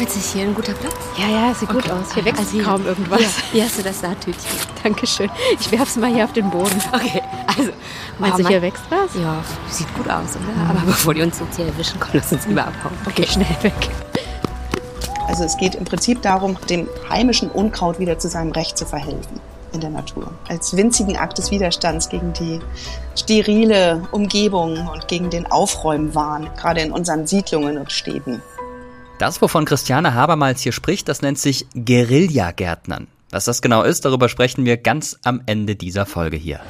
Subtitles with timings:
[0.00, 0.94] Fühlt sich hier ein guter Platz?
[1.18, 1.90] Ja, ja, sieht gut Okay.
[1.92, 2.14] aus.
[2.14, 3.18] Hier wächst Also hier- kaum irgendwas.
[3.20, 4.50] Hier, hier hast du das Saattütchen.
[4.82, 5.28] Dankeschön.
[5.60, 6.80] Ich werf's mal hier auf den Boden.
[6.90, 7.70] Okay, also.
[8.18, 9.14] Meinst oh, du, hier wächst was?
[9.20, 10.70] Ja, sieht gut aus, oder?
[10.70, 12.94] Aber bevor die uns jetzt hier erwischen, komm, lass uns lieber abhauen.
[13.04, 13.74] Okay, schnell weg.
[15.28, 19.38] Also es geht im Prinzip darum, dem heimischen Unkraut wieder zu seinem Recht zu verhelfen
[19.74, 20.32] in der Natur.
[20.48, 22.60] Als winzigen Akt des Widerstands gegen die
[23.14, 28.40] sterile Umgebung und gegen den Aufräumwahn, gerade in unseren Siedlungen und Städten.
[29.20, 33.06] Das, wovon Christiane Habermals hier spricht, das nennt sich Guerillagärtnern.
[33.28, 36.60] Was das genau ist, darüber sprechen wir ganz am Ende dieser Folge hier.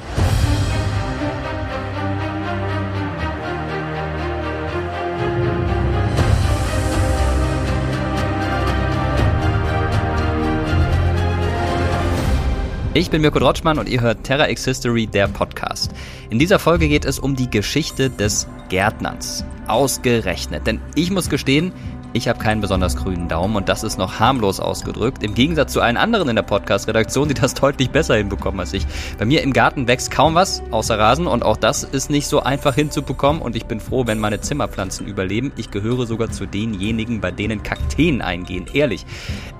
[12.93, 15.93] Ich bin Mirko Drotschmann und ihr hört Terra X History, der Podcast.
[16.29, 19.45] In dieser Folge geht es um die Geschichte des Gärtnerns.
[19.67, 20.67] Ausgerechnet.
[20.67, 21.71] Denn ich muss gestehen,
[22.13, 25.23] ich habe keinen besonders grünen Daumen und das ist noch harmlos ausgedrückt.
[25.23, 28.85] Im Gegensatz zu allen anderen in der Podcast-Redaktion, die das deutlich besser hinbekommen als ich.
[29.17, 32.41] Bei mir im Garten wächst kaum was, außer Rasen und auch das ist nicht so
[32.41, 35.51] einfach hinzubekommen und ich bin froh, wenn meine Zimmerpflanzen überleben.
[35.55, 39.05] Ich gehöre sogar zu denjenigen, bei denen Kakteen eingehen, ehrlich.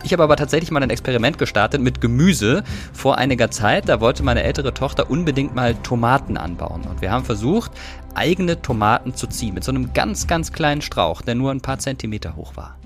[0.04, 3.88] Ich habe aber tatsächlich mal ein Experiment gestartet mit Gemüse vor einiger Zeit.
[3.88, 7.72] Da wollte meine ältere Tochter unbedingt mal Tomaten anbauen und wir haben versucht,
[8.16, 11.80] eigene Tomaten zu ziehen mit so einem ganz, ganz kleinen Strauch, der nur ein paar
[11.80, 12.78] Zentimeter hoch war.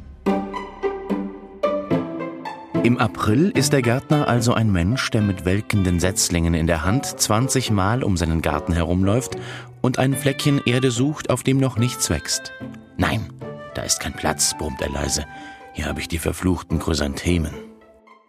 [2.84, 7.06] Im April ist der Gärtner also ein Mensch, der mit welkenden Setzlingen in der Hand
[7.06, 9.38] 20 Mal um seinen Garten herumläuft
[9.82, 12.52] und ein Fleckchen Erde sucht, auf dem noch nichts wächst.
[12.96, 13.34] Nein,
[13.74, 15.26] da ist kein Platz, brummt er leise.
[15.74, 17.65] Hier habe ich die verfluchten Chrysanthemen.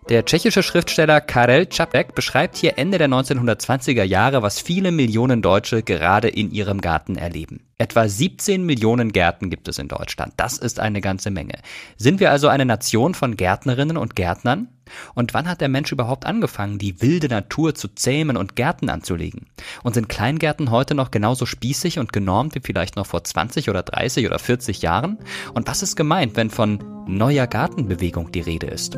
[0.09, 5.83] Der tschechische Schriftsteller Karel Čapek beschreibt hier Ende der 1920er Jahre, was viele Millionen Deutsche
[5.83, 7.67] gerade in ihrem Garten erleben.
[7.77, 10.34] Etwa 17 Millionen Gärten gibt es in Deutschland.
[10.37, 11.55] Das ist eine ganze Menge.
[11.97, 14.69] Sind wir also eine Nation von Gärtnerinnen und Gärtnern?
[15.15, 19.47] Und wann hat der Mensch überhaupt angefangen, die wilde Natur zu zähmen und Gärten anzulegen?
[19.83, 23.83] Und sind Kleingärten heute noch genauso spießig und genormt wie vielleicht noch vor 20 oder
[23.83, 25.19] 30 oder 40 Jahren?
[25.53, 26.78] Und was ist gemeint, wenn von
[27.09, 28.97] neuer Gartenbewegung die Rede ist?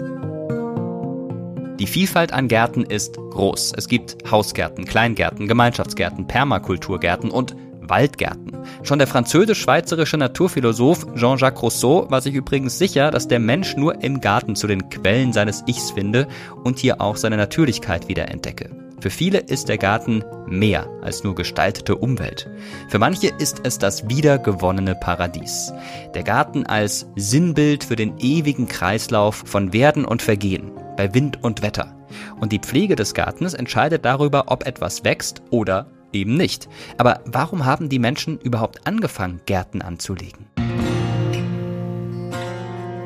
[1.78, 3.72] Die Vielfalt an Gärten ist groß.
[3.76, 8.52] Es gibt Hausgärten, Kleingärten, Gemeinschaftsgärten, Permakulturgärten und Waldgärten.
[8.82, 14.20] Schon der französisch-schweizerische Naturphilosoph Jean-Jacques Rousseau war sich übrigens sicher, dass der Mensch nur im
[14.20, 16.26] Garten zu den Quellen seines Ichs finde
[16.64, 18.70] und hier auch seine Natürlichkeit wieder entdecke.
[19.00, 22.50] Für viele ist der Garten mehr als nur gestaltete Umwelt.
[22.88, 25.72] Für manche ist es das wiedergewonnene Paradies.
[26.14, 31.62] Der Garten als Sinnbild für den ewigen Kreislauf von Werden und Vergehen bei Wind und
[31.62, 31.94] Wetter.
[32.40, 36.68] Und die Pflege des Gartens entscheidet darüber, ob etwas wächst oder eben nicht.
[36.98, 40.46] Aber warum haben die Menschen überhaupt angefangen, Gärten anzulegen?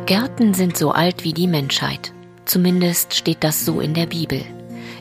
[0.06, 2.12] Gärten sind so alt wie die Menschheit.
[2.47, 4.42] Zumindest steht das so in der Bibel.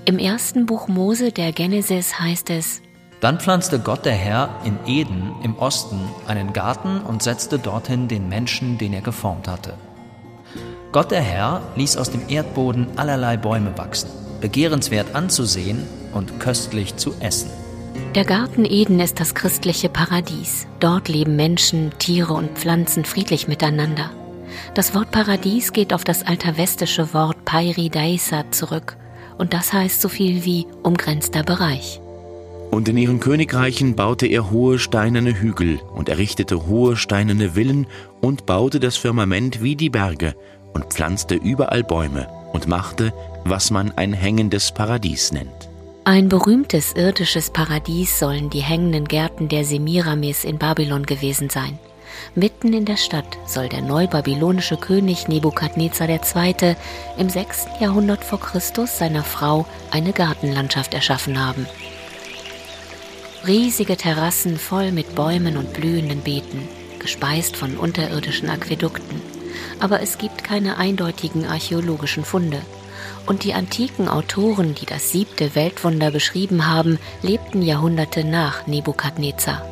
[0.05, 2.81] Im ersten Buch Mose der Genesis heißt es,
[3.21, 8.27] Dann pflanzte Gott der Herr in Eden im Osten einen Garten und setzte dorthin den
[8.27, 9.75] Menschen, den er geformt hatte.
[10.91, 14.09] Gott der Herr ließ aus dem Erdboden allerlei Bäume wachsen,
[14.41, 17.49] begehrenswert anzusehen und köstlich zu essen.
[18.15, 20.67] der Garten Eden ist das christliche Paradies.
[20.81, 24.11] Dort leben Menschen, Tiere und Pflanzen friedlich miteinander.
[24.73, 28.97] Das Wort Paradies geht auf das alterwestische Wort Pairidaiса zurück
[29.37, 32.01] und das heißt so viel wie umgrenzter Bereich.
[32.69, 37.87] Und in ihren Königreichen baute er hohe steinerne Hügel und errichtete hohe steinerne Villen
[38.21, 40.35] und baute das Firmament wie die Berge
[40.73, 45.69] und pflanzte überall Bäume und machte, was man ein hängendes Paradies nennt.
[46.03, 51.77] Ein berühmtes irdisches Paradies sollen die hängenden Gärten der Semiramis in Babylon gewesen sein.
[52.33, 56.75] Mitten in der Stadt soll der neubabylonische König Nebukadnezar II.
[57.17, 57.67] im 6.
[57.79, 61.67] Jahrhundert vor Christus seiner Frau eine Gartenlandschaft erschaffen haben.
[63.45, 66.67] Riesige Terrassen voll mit Bäumen und blühenden Beeten,
[66.99, 69.21] gespeist von unterirdischen Aquädukten.
[69.81, 72.61] Aber es gibt keine eindeutigen archäologischen Funde.
[73.25, 79.65] Und die antiken Autoren, die das siebte Weltwunder beschrieben haben, lebten Jahrhunderte nach Nebukadnezar.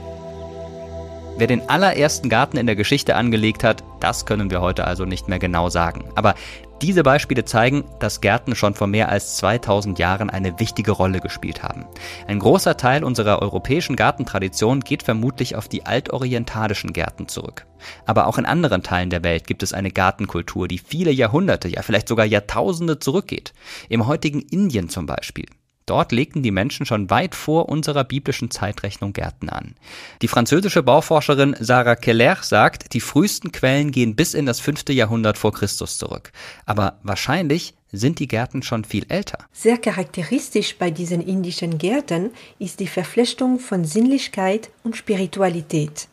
[1.38, 5.30] Wer den allerersten Garten in der Geschichte angelegt hat, das können wir heute also nicht
[5.30, 6.10] mehr genau sagen.
[6.16, 6.36] Aber
[6.82, 11.64] diese Beispiele zeigen, dass Gärten schon vor mehr als 2000 Jahren eine wichtige Rolle gespielt
[11.64, 11.86] haben.
[12.28, 17.66] Ein großer Teil unserer europäischen Gartentradition geht vermutlich auf die altorientalischen Gärten zurück.
[18.06, 21.82] Aber auch in anderen Teilen der Welt gibt es eine Gartenkultur, die viele Jahrhunderte, ja
[21.82, 23.54] vielleicht sogar Jahrtausende zurückgeht.
[23.90, 25.46] Im heutigen Indien zum Beispiel.
[25.90, 29.74] Dort legten die Menschen schon weit vor unserer biblischen Zeitrechnung Gärten an.
[30.22, 35.40] Die französische Bauforscherin Sarah Keller sagt, die frühesten Quellen gehen bis in das fünfte Jahrhundert
[35.40, 36.32] vor Christus zurück.
[36.68, 39.40] Aber wahrscheinlich sind die Gärten schon viel älter.
[39.52, 46.08] Sehr charakteristisch bei diesen indischen Gärten ist die Verflechtung von Sinnlichkeit und Spiritualität.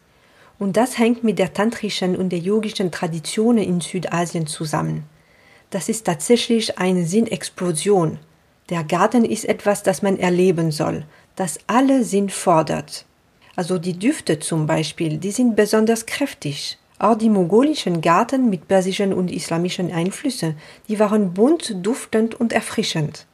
[0.59, 5.05] Und das hängt mit der tantrischen und der yogischen Traditionen in Südasien zusammen.
[5.69, 8.19] Das ist tatsächlich eine Sinnexplosion.
[8.69, 11.05] Der Garten ist etwas, das man erleben soll,
[11.37, 13.05] das alle Sinn fordert.
[13.55, 16.77] Also die Düfte zum Beispiel, die sind besonders kräftig.
[16.99, 20.57] Auch die mongolischen Garten mit persischen und islamischen Einflüssen,
[20.89, 23.27] die waren bunt, duftend und erfrischend.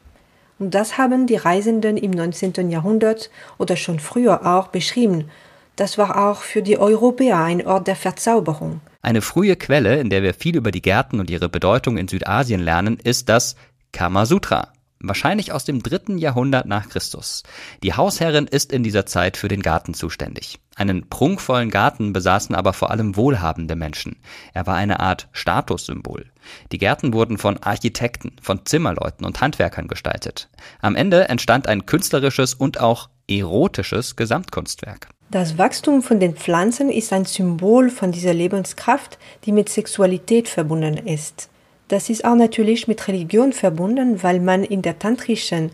[0.59, 2.71] Und das haben die Reisenden im 19.
[2.71, 5.31] Jahrhundert oder schon früher auch beschrieben.
[5.77, 8.83] Das war auch für die Europäer ein Ort der Verzauberung.
[9.01, 12.61] Eine frühe Quelle, in der wir viel über die Gärten und ihre Bedeutung in Südasien
[12.61, 13.57] lernen, ist das
[13.93, 14.69] Kamasutra
[15.03, 17.43] wahrscheinlich aus dem dritten Jahrhundert nach Christus.
[17.83, 20.59] Die Hausherrin ist in dieser Zeit für den Garten zuständig.
[20.75, 24.17] Einen prunkvollen Garten besaßen aber vor allem wohlhabende Menschen.
[24.55, 26.31] Er war eine Art Statussymbol.
[26.73, 30.49] Die Gärten wurden von Architekten, von Zimmerleuten und Handwerkern gestaltet.
[30.81, 35.09] Am Ende entstand ein künstlerisches und auch erotisches Gesamtkunstwerk.
[35.31, 40.99] Das Wachstum von den Pflanzen ist ein Symbol von dieser Lebenskraft, die mit Sexualität verbunden
[41.07, 41.49] ist.
[41.93, 45.71] Das ist auch natürlich mit Religion verbunden, weil man in der tantrischen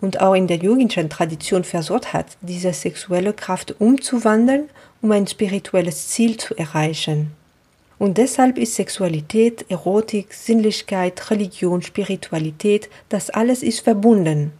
[0.00, 4.68] und auch in der yogischen Tradition versucht hat, diese sexuelle Kraft umzuwandeln,
[5.02, 7.32] um ein spirituelles Ziel zu erreichen.
[7.98, 14.52] Und deshalb ist Sexualität, Erotik, Sinnlichkeit, Religion, Spiritualität, das alles ist verbunden.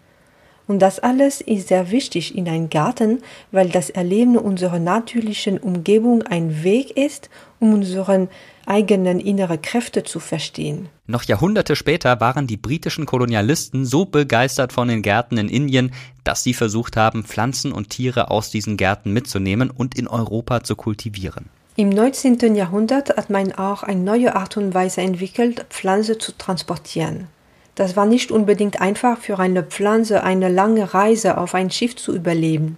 [0.66, 3.22] Und das alles ist sehr wichtig in einem Garten,
[3.52, 7.30] weil das Erleben unserer natürlichen Umgebung ein Weg ist,
[7.60, 8.28] um unseren
[8.68, 10.88] eigenen innere Kräfte zu verstehen.
[11.06, 15.92] Noch Jahrhunderte später waren die britischen Kolonialisten so begeistert von den Gärten in Indien,
[16.24, 20.76] dass sie versucht haben, Pflanzen und Tiere aus diesen Gärten mitzunehmen und in Europa zu
[20.76, 21.46] kultivieren.
[21.76, 22.56] Im 19.
[22.56, 27.28] Jahrhundert hat man auch eine neue Art und Weise entwickelt, Pflanzen zu transportieren.
[27.76, 32.12] Das war nicht unbedingt einfach für eine Pflanze eine lange Reise auf ein Schiff zu
[32.14, 32.76] überleben.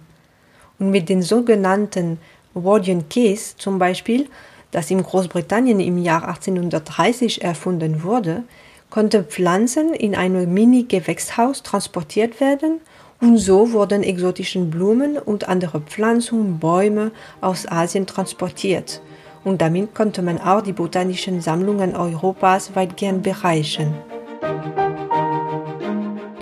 [0.77, 2.19] Und mit den sogenannten
[2.53, 4.27] Wardian Keys zum Beispiel
[4.71, 8.43] das in Großbritannien im Jahr 1830 erfunden wurde,
[8.89, 12.81] konnten Pflanzen in einem Mini-Gewächshaus transportiert werden
[13.21, 19.01] und so wurden exotische Blumen und andere Pflanzen und Bäume aus Asien transportiert.
[19.43, 23.93] Und damit konnte man auch die botanischen Sammlungen Europas weitgehend bereichern.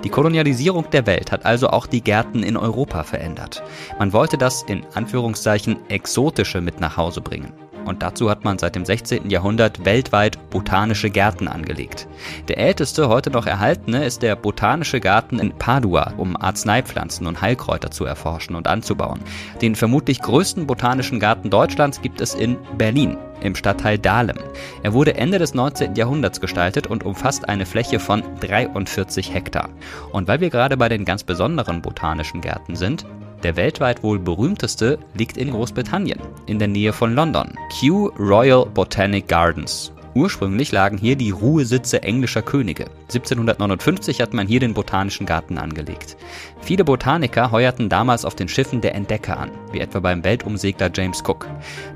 [0.04, 3.62] Die Kolonialisierung der Welt hat also auch die Gärten in Europa verändert.
[3.98, 7.52] Man wollte das in Anführungszeichen Exotische mit nach Hause bringen.
[7.84, 9.30] Und dazu hat man seit dem 16.
[9.30, 12.06] Jahrhundert weltweit botanische Gärten angelegt.
[12.48, 17.90] Der älteste heute noch erhaltene ist der Botanische Garten in Padua, um Arzneipflanzen und Heilkräuter
[17.90, 19.20] zu erforschen und anzubauen.
[19.62, 24.38] Den vermutlich größten botanischen Garten Deutschlands gibt es in Berlin im Stadtteil Dahlem.
[24.82, 25.94] Er wurde Ende des 19.
[25.94, 29.70] Jahrhunderts gestaltet und umfasst eine Fläche von 43 Hektar.
[30.12, 33.06] Und weil wir gerade bei den ganz besonderen botanischen Gärten sind,
[33.42, 37.52] der weltweit wohl berühmteste liegt in Großbritannien, in der Nähe von London.
[37.70, 39.92] Kew Royal Botanic Gardens.
[40.14, 42.86] Ursprünglich lagen hier die Ruhesitze englischer Könige.
[43.02, 46.16] 1759 hat man hier den Botanischen Garten angelegt.
[46.60, 51.22] Viele Botaniker heuerten damals auf den Schiffen der Entdecker an, wie etwa beim Weltumsegler James
[51.24, 51.46] Cook.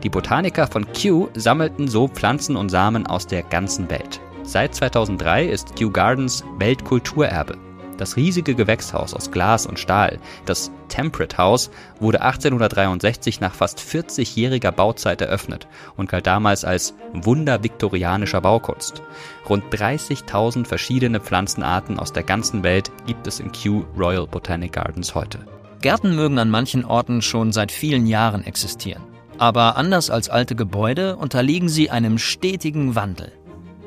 [0.04, 4.20] Die Botaniker von Kew sammelten so Pflanzen und Samen aus der ganzen Welt.
[4.44, 7.56] Seit 2003 ist Kew Gardens Weltkulturerbe.
[7.96, 11.70] Das riesige Gewächshaus aus Glas und Stahl, das Temperate House,
[12.00, 19.02] wurde 1863 nach fast 40-jähriger Bauzeit eröffnet und galt damals als Wunder viktorianischer Baukunst.
[19.48, 25.14] Rund 30.000 verschiedene Pflanzenarten aus der ganzen Welt gibt es in Kew Royal Botanic Gardens
[25.14, 25.38] heute.
[25.80, 29.02] Gärten mögen an manchen Orten schon seit vielen Jahren existieren.
[29.38, 33.32] Aber anders als alte Gebäude unterliegen sie einem stetigen Wandel.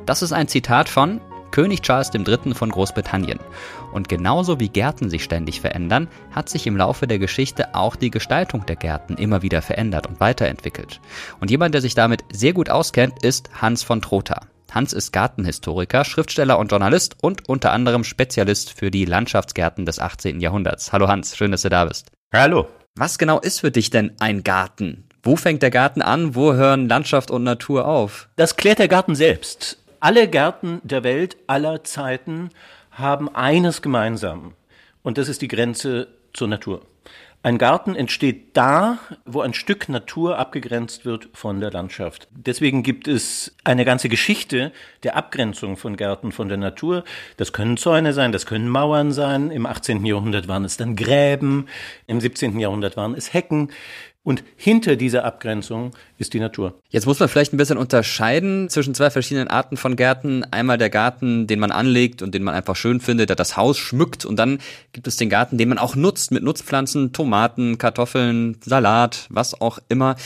[0.05, 1.19] Das ist ein Zitat von
[1.51, 2.53] König Charles III.
[2.53, 3.39] von Großbritannien.
[3.91, 8.11] Und genauso wie Gärten sich ständig verändern, hat sich im Laufe der Geschichte auch die
[8.11, 10.99] Gestaltung der Gärten immer wieder verändert und weiterentwickelt.
[11.39, 14.41] Und jemand, der sich damit sehr gut auskennt, ist Hans von Trotha.
[14.71, 20.39] Hans ist Gartenhistoriker, Schriftsteller und Journalist und unter anderem Spezialist für die Landschaftsgärten des 18.
[20.39, 20.91] Jahrhunderts.
[20.91, 22.11] Hallo Hans, schön, dass du da bist.
[22.33, 22.67] Hallo.
[22.95, 25.07] Was genau ist für dich denn ein Garten?
[25.23, 26.35] Wo fängt der Garten an?
[26.35, 28.29] Wo hören Landschaft und Natur auf?
[28.35, 29.77] Das klärt der Garten selbst.
[29.99, 32.49] Alle Gärten der Welt aller Zeiten
[32.97, 34.53] haben eines gemeinsam.
[35.03, 36.81] Und das ist die Grenze zur Natur.
[37.43, 42.27] Ein Garten entsteht da, wo ein Stück Natur abgegrenzt wird von der Landschaft.
[42.31, 44.73] Deswegen gibt es eine ganze Geschichte
[45.03, 47.03] der Abgrenzung von Gärten von der Natur.
[47.37, 49.51] Das können Zäune sein, das können Mauern sein.
[49.51, 50.03] Im 18.
[50.03, 51.67] Jahrhundert waren es dann Gräben,
[52.07, 52.59] im 17.
[52.59, 53.71] Jahrhundert waren es Hecken.
[54.27, 56.73] Und hinter dieser Abgrenzung ist die Natur.
[56.89, 60.43] Jetzt muss man vielleicht ein bisschen unterscheiden zwischen zwei verschiedenen Arten von Gärten.
[60.51, 63.77] Einmal der Garten, den man anlegt und den man einfach schön findet, der das Haus
[63.77, 64.25] schmückt.
[64.25, 64.59] Und dann
[64.91, 69.79] gibt es den Garten, den man auch nutzt mit Nutzpflanzen, Tomaten, Kartoffeln, Salat, was auch
[69.87, 70.17] immer.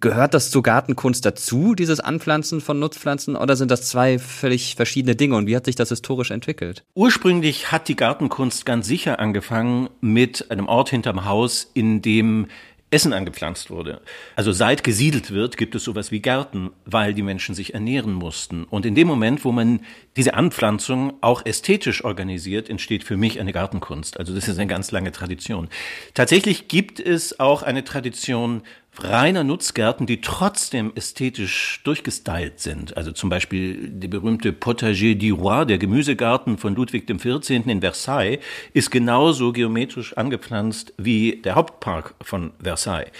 [0.00, 5.16] Gehört das zur Gartenkunst dazu, dieses Anpflanzen von Nutzpflanzen, oder sind das zwei völlig verschiedene
[5.16, 5.34] Dinge?
[5.34, 6.84] Und wie hat sich das historisch entwickelt?
[6.94, 12.48] Ursprünglich hat die Gartenkunst ganz sicher angefangen mit einem Ort hinterm Haus, in dem
[12.90, 14.00] Essen angepflanzt wurde.
[14.36, 18.62] Also seit gesiedelt wird, gibt es sowas wie Gärten, weil die Menschen sich ernähren mussten.
[18.64, 19.80] Und in dem Moment, wo man
[20.16, 24.18] diese Anpflanzung auch ästhetisch organisiert, entsteht für mich eine Gartenkunst.
[24.20, 25.68] Also das ist eine ganz lange Tradition.
[26.14, 28.62] Tatsächlich gibt es auch eine Tradition
[29.02, 32.96] reiner Nutzgärten, die trotzdem ästhetisch durchgestylt sind.
[32.96, 37.50] Also zum Beispiel der berühmte Potager du Roi, der Gemüsegarten von Ludwig XIV.
[37.66, 38.40] in Versailles,
[38.72, 43.10] ist genauso geometrisch angepflanzt wie der Hauptpark von Versailles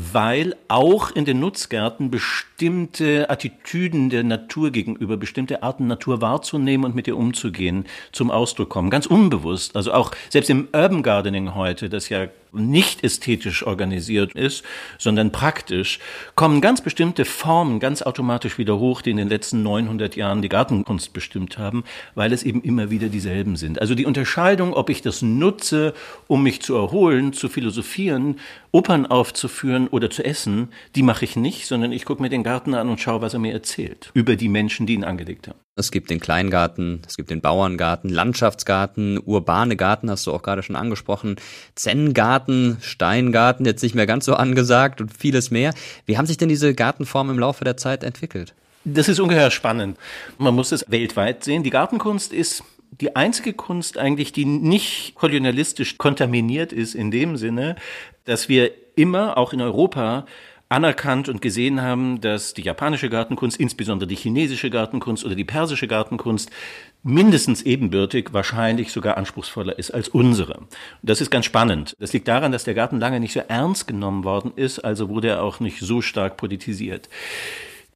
[0.00, 6.94] weil auch in den Nutzgärten bestimmte Attitüden der Natur gegenüber, bestimmte Arten Natur wahrzunehmen und
[6.94, 8.90] mit ihr umzugehen, zum Ausdruck kommen.
[8.90, 9.74] Ganz unbewusst.
[9.74, 14.64] Also auch selbst im Urban Gardening heute, das ja nicht ästhetisch organisiert ist,
[14.98, 15.98] sondern praktisch,
[16.34, 20.48] kommen ganz bestimmte Formen ganz automatisch wieder hoch, die in den letzten 900 Jahren die
[20.48, 23.80] Gartenkunst bestimmt haben, weil es eben immer wieder dieselben sind.
[23.80, 25.94] Also die Unterscheidung, ob ich das nutze,
[26.26, 28.36] um mich zu erholen, zu philosophieren,
[28.72, 32.74] Opern aufzuführen oder zu essen, die mache ich nicht, sondern ich gucke mir den Garten
[32.74, 35.58] an und schaue, was er mir erzählt über die Menschen, die ihn angelegt haben.
[35.78, 40.64] Es gibt den Kleingarten, es gibt den Bauerngarten, Landschaftsgarten, urbane Garten, hast du auch gerade
[40.64, 41.36] schon angesprochen,
[41.76, 45.72] Zen-Garten, Steingarten, jetzt nicht mehr ganz so angesagt und vieles mehr.
[46.04, 48.54] Wie haben sich denn diese Gartenformen im Laufe der Zeit entwickelt?
[48.84, 49.98] Das ist ungeheuer spannend.
[50.36, 51.62] Man muss es weltweit sehen.
[51.62, 57.76] Die Gartenkunst ist die einzige Kunst eigentlich, die nicht kolonialistisch kontaminiert ist in dem Sinne,
[58.24, 60.26] dass wir immer, auch in Europa,
[60.68, 65.88] anerkannt und gesehen haben, dass die japanische Gartenkunst, insbesondere die chinesische Gartenkunst oder die persische
[65.88, 66.50] Gartenkunst
[67.02, 70.66] mindestens ebenbürtig, wahrscheinlich sogar anspruchsvoller ist als unsere.
[71.02, 71.94] Das ist ganz spannend.
[71.98, 75.28] Das liegt daran, dass der Garten lange nicht so ernst genommen worden ist, also wurde
[75.28, 77.08] er auch nicht so stark politisiert.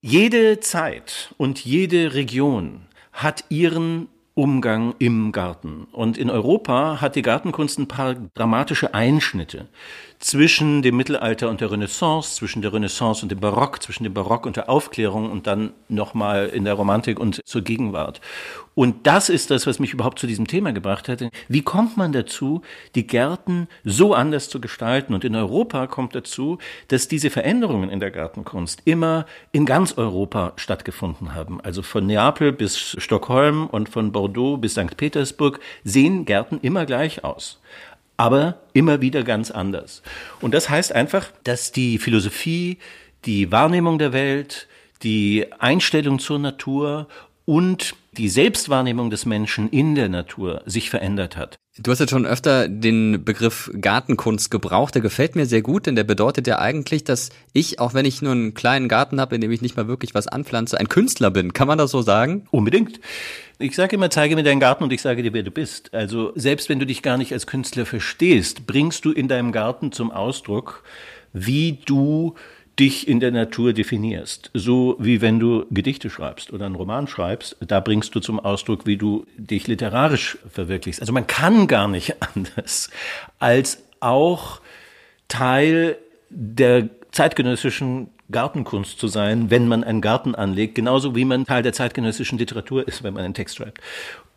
[0.01, 5.87] Jede Zeit und jede Region hat ihren Umgang im Garten.
[5.93, 9.69] Und in Europa hat die Gartenkunst ein paar dramatische Einschnitte
[10.23, 14.47] zwischen dem Mittelalter und der Renaissance, zwischen der Renaissance und dem Barock, zwischen dem Barock
[14.47, 18.21] und der Aufklärung und dann nochmal in der Romantik und zur Gegenwart.
[18.75, 21.25] Und das ist das, was mich überhaupt zu diesem Thema gebracht hat.
[21.49, 22.63] Wie kommt man dazu,
[22.95, 25.13] die Gärten so anders zu gestalten?
[25.13, 30.53] Und in Europa kommt dazu, dass diese Veränderungen in der Gartenkunst immer in ganz Europa
[30.57, 31.61] stattgefunden haben.
[31.61, 34.97] Also von Neapel bis Stockholm und von Bordeaux bis St.
[34.97, 37.59] Petersburg sehen Gärten immer gleich aus
[38.23, 40.01] aber immer wieder ganz anders.
[40.41, 42.79] Und das heißt einfach, dass die Philosophie,
[43.25, 44.69] die Wahrnehmung der Welt,
[45.03, 47.09] die Einstellung zur Natur
[47.47, 51.57] und die Selbstwahrnehmung des Menschen in der Natur sich verändert hat.
[51.79, 54.95] Du hast jetzt schon öfter den Begriff Gartenkunst gebraucht.
[54.95, 58.21] Der gefällt mir sehr gut, denn der bedeutet ja eigentlich, dass ich, auch wenn ich
[58.21, 61.31] nur einen kleinen Garten habe, in dem ich nicht mal wirklich was anpflanze, ein Künstler
[61.31, 61.55] bin.
[61.55, 62.47] Kann man das so sagen?
[62.51, 63.01] Unbedingt.
[63.59, 65.95] Ich sage immer, zeige mir deinen Garten und ich sage dir, wer du bist.
[65.95, 69.93] Also selbst wenn du dich gar nicht als Künstler verstehst, bringst du in deinem Garten
[69.93, 70.83] zum Ausdruck,
[71.33, 72.35] wie du
[72.83, 74.51] dich in der Natur definierst.
[74.55, 78.87] So wie wenn du Gedichte schreibst oder einen Roman schreibst, da bringst du zum Ausdruck,
[78.87, 81.01] wie du dich literarisch verwirklichst.
[81.01, 82.91] Also man kann gar nicht anders
[83.39, 84.61] als auch
[85.29, 85.97] Teil
[86.29, 91.73] der zeitgenössischen Gartenkunst zu sein, wenn man einen Garten anlegt, genauso wie man Teil der
[91.73, 93.79] zeitgenössischen Literatur ist, wenn man einen Text schreibt.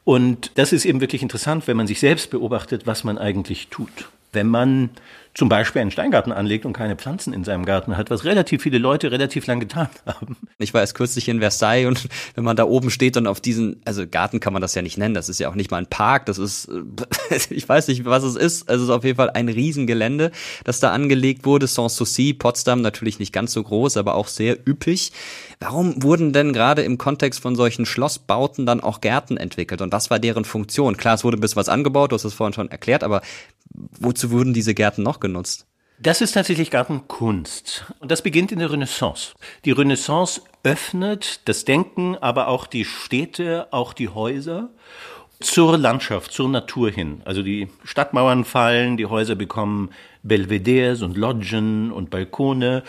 [0.03, 4.07] Und das ist eben wirklich interessant, wenn man sich selbst beobachtet, was man eigentlich tut.
[4.36, 4.92] Wenn man
[5.36, 8.77] zum Beispiel einen Steingarten anlegt und keine Pflanzen in seinem Garten hat, was relativ viele
[8.77, 10.38] Leute relativ lang getan haben.
[10.58, 13.82] Ich war erst kürzlich in Versailles und wenn man da oben steht und auf diesen,
[13.84, 15.88] also Garten kann man das ja nicht nennen, das ist ja auch nicht mal ein
[15.88, 16.70] Park, das ist,
[17.50, 20.32] ich weiß nicht, was es ist, also es ist auf jeden Fall ein Riesengelände,
[20.63, 25.12] das da angelegt wurde, Sanssouci, Potsdam natürlich nicht ganz so groß, aber auch sehr üppig.
[25.60, 30.10] Warum wurden denn gerade im Kontext von solchen Schlossbauten dann auch Gärten entwickelt und was
[30.10, 30.96] war deren Funktion?
[30.96, 33.22] Klar, es wurde ein bisschen was angebaut, du hast es vorhin schon erklärt, aber
[33.74, 35.67] wozu wurden diese Gärten noch genutzt?
[35.98, 37.86] Das ist tatsächlich Gartenkunst.
[38.00, 39.34] Und das beginnt in der Renaissance.
[39.63, 44.69] Die Renaissance öffnet das Denken, aber auch die Städte, auch die Häuser
[45.39, 47.22] zur Landschaft, zur Natur hin.
[47.24, 49.89] Also die Stadtmauern fallen, die Häuser bekommen
[50.24, 52.84] Belvederes und Loggen und Balkone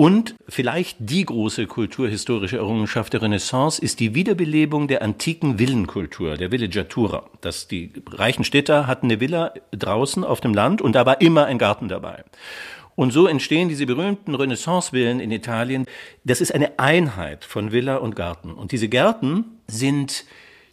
[0.00, 6.50] und vielleicht die große kulturhistorische Errungenschaft der Renaissance ist die Wiederbelebung der antiken Villenkultur, der
[6.50, 7.28] Villeggiatura.
[7.42, 11.44] Dass die reichen Städter hatten eine Villa draußen auf dem Land und da war immer
[11.44, 12.24] ein Garten dabei.
[12.96, 15.84] Und so entstehen diese berühmten Renaissance-Villen in Italien.
[16.24, 18.54] Das ist eine Einheit von Villa und Garten.
[18.54, 20.24] Und diese Gärten sind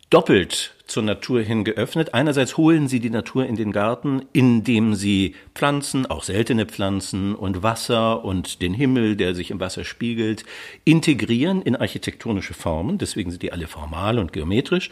[0.10, 2.14] doppelt zur Natur hin geöffnet.
[2.14, 7.62] Einerseits holen sie die Natur in den Garten, indem sie Pflanzen, auch seltene Pflanzen und
[7.62, 10.46] Wasser und den Himmel, der sich im Wasser spiegelt,
[10.86, 12.98] integrieren in architektonische Formen.
[12.98, 14.90] Deswegen sind die alle formal und geometrisch.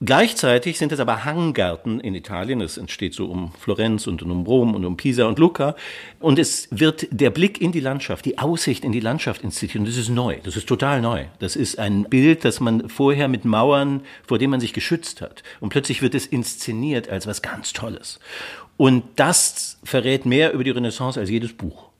[0.00, 2.60] Gleichzeitig sind es aber Hanggärten in Italien.
[2.60, 5.76] Es entsteht so um Florenz und um Rom und um Pisa und Lucca.
[6.18, 9.76] Und es wird der Blick in die Landschaft, die Aussicht in die Landschaft inszeniert.
[9.76, 10.38] Und das ist neu.
[10.42, 11.26] Das ist total neu.
[11.38, 15.44] Das ist ein Bild, das man vorher mit Mauern, vor dem man sich geschützt hat.
[15.60, 18.18] Und plötzlich wird es inszeniert als was ganz Tolles.
[18.76, 21.90] Und das verrät mehr über die Renaissance als jedes Buch.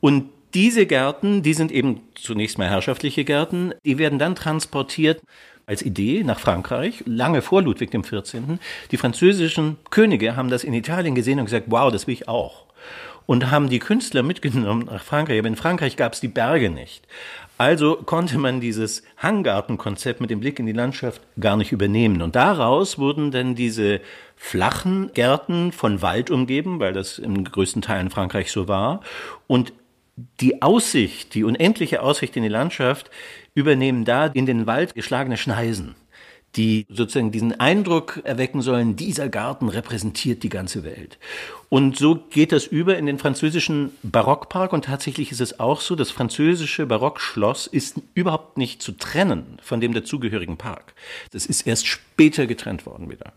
[0.00, 5.22] Und diese Gärten, die sind eben zunächst mal herrschaftliche Gärten, die werden dann transportiert
[5.68, 8.58] als Idee nach Frankreich, lange vor Ludwig XIV.
[8.90, 12.64] Die französischen Könige haben das in Italien gesehen und gesagt, wow, das will ich auch.
[13.26, 15.38] Und haben die Künstler mitgenommen nach Frankreich.
[15.38, 17.06] Aber in Frankreich gab es die Berge nicht.
[17.58, 22.22] Also konnte man dieses Hanggartenkonzept mit dem Blick in die Landschaft gar nicht übernehmen.
[22.22, 24.00] Und daraus wurden dann diese
[24.36, 29.00] flachen Gärten von Wald umgeben, weil das im größten Teil in Frankreich so war.
[29.46, 29.74] Und
[30.40, 33.10] die Aussicht, die unendliche Aussicht in die Landschaft
[33.54, 35.94] übernehmen da in den Wald geschlagene Schneisen,
[36.56, 41.18] die sozusagen diesen Eindruck erwecken sollen, dieser Garten repräsentiert die ganze Welt.
[41.68, 45.94] Und so geht das über in den französischen Barockpark und tatsächlich ist es auch so,
[45.94, 50.94] das französische Barockschloss ist überhaupt nicht zu trennen von dem dazugehörigen Park.
[51.32, 53.32] Das ist erst später getrennt worden wieder.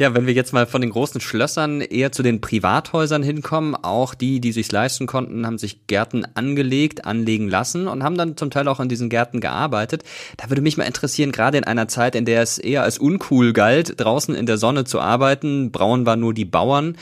[0.00, 4.14] Ja, wenn wir jetzt mal von den großen Schlössern eher zu den Privathäusern hinkommen, auch
[4.14, 8.50] die, die sich's leisten konnten, haben sich Gärten angelegt, anlegen lassen und haben dann zum
[8.50, 10.02] Teil auch in diesen Gärten gearbeitet.
[10.38, 13.52] Da würde mich mal interessieren, gerade in einer Zeit, in der es eher als uncool
[13.52, 16.96] galt, draußen in der Sonne zu arbeiten, braun waren nur die Bauern,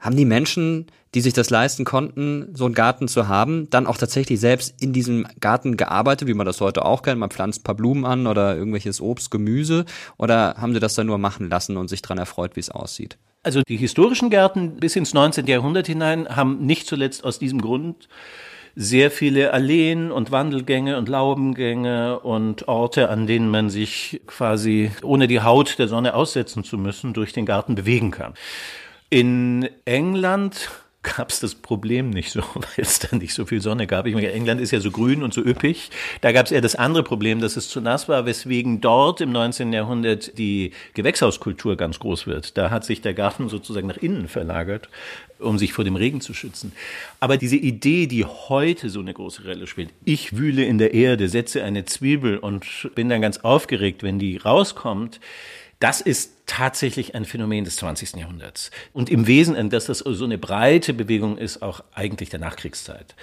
[0.00, 3.96] haben die Menschen die sich das leisten konnten, so einen Garten zu haben, dann auch
[3.96, 7.18] tatsächlich selbst in diesem Garten gearbeitet, wie man das heute auch kennt.
[7.18, 9.84] Man pflanzt paar Blumen an oder irgendwelches Obst, Gemüse.
[10.18, 13.18] Oder haben sie das dann nur machen lassen und sich dran erfreut, wie es aussieht?
[13.42, 15.46] Also die historischen Gärten bis ins 19.
[15.46, 18.08] Jahrhundert hinein haben nicht zuletzt aus diesem Grund
[18.76, 25.26] sehr viele Alleen und Wandelgänge und Laubengänge und Orte, an denen man sich quasi ohne
[25.26, 28.34] die Haut der Sonne aussetzen zu müssen, durch den Garten bewegen kann.
[29.08, 30.70] In England
[31.02, 34.06] gab es das Problem nicht so, weil es dann nicht so viel Sonne gab.
[34.06, 35.90] Ich meine, England ist ja so grün und so üppig.
[36.20, 39.32] Da gab es eher das andere Problem, dass es zu nass war, weswegen dort im
[39.32, 39.72] 19.
[39.72, 42.58] Jahrhundert die Gewächshauskultur ganz groß wird.
[42.58, 44.88] Da hat sich der Garten sozusagen nach innen verlagert,
[45.38, 46.72] um sich vor dem Regen zu schützen.
[47.18, 51.28] Aber diese Idee, die heute so eine große Rolle spielt, ich wühle in der Erde,
[51.30, 55.18] setze eine Zwiebel und bin dann ganz aufgeregt, wenn die rauskommt,
[55.78, 58.16] das ist tatsächlich ein Phänomen des 20.
[58.16, 58.72] Jahrhunderts.
[58.92, 63.14] Und im Wesen, dass das so eine breite Bewegung ist, auch eigentlich der Nachkriegszeit.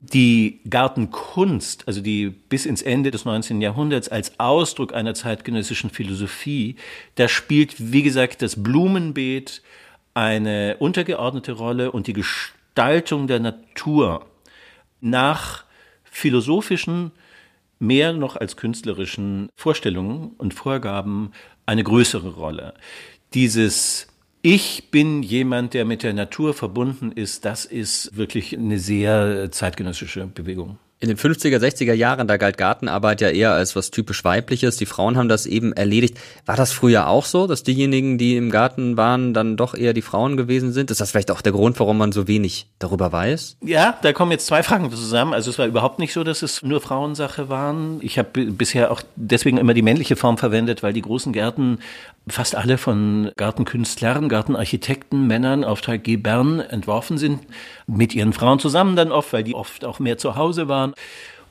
[0.00, 3.60] Die Gartenkunst, also die bis ins Ende des 19.
[3.60, 6.76] Jahrhunderts als Ausdruck einer zeitgenössischen Philosophie,
[7.16, 9.62] da spielt, wie gesagt, das Blumenbeet
[10.14, 14.26] eine untergeordnete Rolle und die Gestaltung der Natur
[15.00, 15.64] nach
[16.04, 17.10] philosophischen
[17.80, 21.32] mehr noch als künstlerischen Vorstellungen und Vorgaben
[21.66, 22.74] eine größere Rolle.
[23.34, 24.06] Dieses
[24.48, 30.28] ich bin jemand, der mit der Natur verbunden ist, das ist wirklich eine sehr zeitgenössische
[30.28, 30.78] Bewegung.
[31.06, 34.76] In den 50er, 60er Jahren, da galt Gartenarbeit ja eher als was typisch weibliches.
[34.76, 36.18] Die Frauen haben das eben erledigt.
[36.46, 40.02] War das früher auch so, dass diejenigen, die im Garten waren, dann doch eher die
[40.02, 40.90] Frauen gewesen sind?
[40.90, 43.58] Ist das vielleicht auch der Grund, warum man so wenig darüber weiß?
[43.60, 45.32] Ja, da kommen jetzt zwei Fragen zusammen.
[45.32, 48.00] Also es war überhaupt nicht so, dass es nur Frauensache waren.
[48.02, 51.78] Ich habe bisher auch deswegen immer die männliche Form verwendet, weil die großen Gärten
[52.28, 57.40] fast alle von Gartenkünstlern, Gartenarchitekten, Männern, Auftraggebern entworfen sind,
[57.86, 60.94] mit ihren Frauen zusammen dann oft, weil die oft auch mehr zu Hause waren.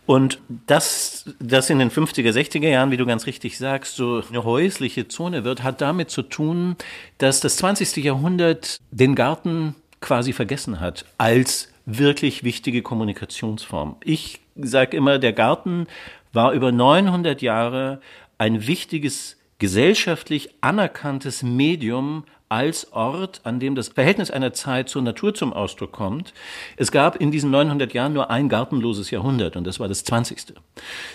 [0.06, 4.44] Und dass das in den 50er, 60er Jahren, wie du ganz richtig sagst, so eine
[4.44, 6.76] häusliche Zone wird, hat damit zu tun,
[7.18, 8.04] dass das 20.
[8.04, 13.96] Jahrhundert den Garten quasi vergessen hat als wirklich wichtige Kommunikationsform.
[14.04, 15.88] Ich sage immer, der Garten
[16.34, 18.00] war über 900 Jahre
[18.38, 25.34] ein wichtiges gesellschaftlich anerkanntes Medium als Ort, an dem das Verhältnis einer Zeit zur Natur
[25.34, 26.34] zum Ausdruck kommt.
[26.78, 30.54] Es gab in diesen 900 Jahren nur ein gartenloses Jahrhundert und das war das 20.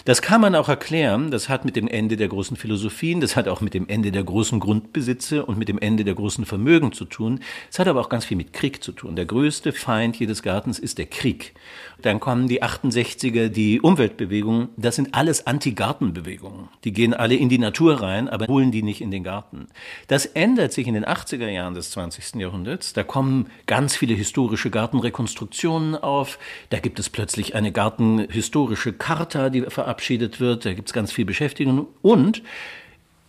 [0.04, 1.30] Das kann man auch erklären.
[1.30, 4.24] Das hat mit dem Ende der großen Philosophien, das hat auch mit dem Ende der
[4.24, 7.40] großen Grundbesitze und mit dem Ende der großen Vermögen zu tun.
[7.70, 9.14] Es hat aber auch ganz viel mit Krieg zu tun.
[9.14, 11.54] Der größte Feind jedes Gartens ist der Krieg.
[12.02, 14.68] Dann kommen die 68er, die Umweltbewegungen.
[14.76, 16.68] Das sind alles Anti-Gartenbewegungen.
[16.84, 19.66] Die gehen alle in die Natur rein, aber holen die nicht in den Garten.
[20.08, 22.36] Das ändert sich in den 80er Jahren des 20.
[22.36, 22.92] Jahrhunderts.
[22.92, 26.38] Da kommen ganz viele historische Gartenrekonstruktionen auf.
[26.70, 30.64] Da gibt es plötzlich eine gartenhistorische Charta, die verabschiedet wird.
[30.64, 31.86] Da gibt es ganz viel Beschäftigung.
[32.02, 32.42] Und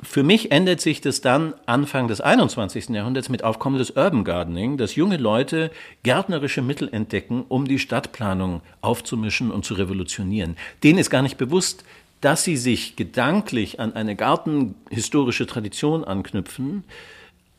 [0.04, 2.90] für mich ändert sich das dann Anfang des 21.
[2.90, 5.72] Jahrhunderts mit Aufkommen des Urban Gardening, dass junge Leute
[6.04, 10.58] gärtnerische Mittel entdecken, um die Stadtplanung aufzumischen und zu revolutionieren.
[10.84, 11.84] Denen ist gar nicht bewusst,
[12.20, 16.84] dass sie sich gedanklich an eine gartenhistorische Tradition anknüpfen,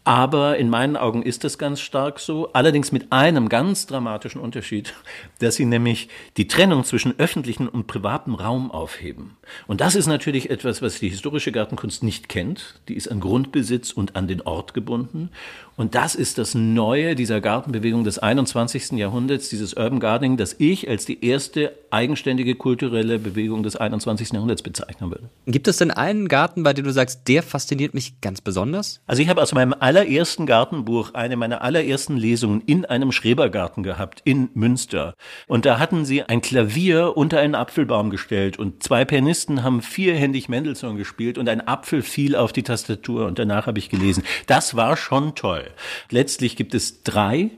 [0.04, 4.94] aber in meinen Augen ist das ganz stark so, allerdings mit einem ganz dramatischen Unterschied,
[5.38, 9.36] dass sie nämlich die Trennung zwischen öffentlichem und privatem Raum aufheben.
[9.66, 12.80] Und das ist natürlich etwas, was die historische Gartenkunst nicht kennt.
[12.88, 15.30] Die ist an Grundbesitz und an den Ort gebunden.
[15.76, 18.92] Und das ist das Neue dieser Gartenbewegung des 21.
[18.92, 24.32] Jahrhunderts, dieses Urban Gardening, das ich als die erste eigenständige kulturelle Bewegung des 21.
[24.32, 25.30] Jahrhunderts bezeichnen würde.
[25.46, 29.00] Gibt es denn einen Garten, bei dem du sagst, der fasziniert mich ganz besonders?
[29.06, 34.22] Also ich habe aus meinem allerersten Gartenbuch eine meiner allerersten Lesungen in einem Schrebergarten gehabt,
[34.24, 35.14] in Münster.
[35.46, 40.48] Und da hatten sie ein Klavier unter einen Apfelbaum gestellt und zwei Pianisten haben vierhändig
[40.48, 44.24] Mendelssohn gespielt und ein Apfel fiel auf die Tastatur und danach habe ich gelesen.
[44.46, 45.64] Das war schon toll.
[46.10, 47.50] Letztlich gibt es drei,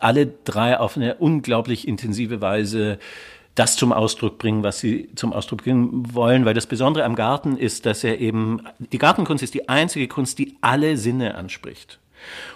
[0.00, 2.98] alle drei auf eine unglaublich intensive Weise
[3.58, 7.56] das zum Ausdruck bringen, was sie zum Ausdruck bringen wollen, weil das Besondere am Garten
[7.56, 11.98] ist, dass er eben, die Gartenkunst ist die einzige Kunst, die alle Sinne anspricht.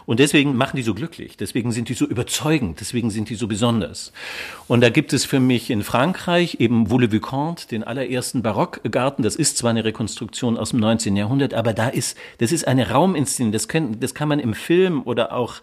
[0.06, 3.46] Und deswegen machen die so glücklich, deswegen sind die so überzeugend, deswegen sind die so
[3.46, 4.12] besonders.
[4.66, 9.22] Und da gibt es für mich in Frankreich eben Vaux-le-Vicomte, den allerersten Barockgarten.
[9.22, 11.16] Das ist zwar eine Rekonstruktion aus dem 19.
[11.16, 13.52] Jahrhundert, aber da ist, das ist eine Rauminszenierung.
[13.52, 15.56] Das, kann, das kann man im Film oder auch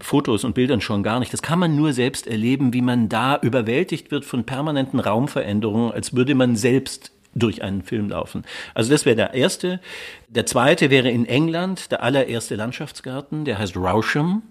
[0.00, 1.32] Fotos und Bildern schon gar nicht.
[1.32, 6.14] Das kann man nur selbst erleben, wie man da überwältigt wird von permanenten Raumveränderungen, als
[6.14, 8.44] würde man selbst durch einen Film laufen.
[8.74, 9.80] Also das wäre der erste.
[10.28, 14.42] Der zweite wäre in England der allererste Landschaftsgarten, der heißt Rousham.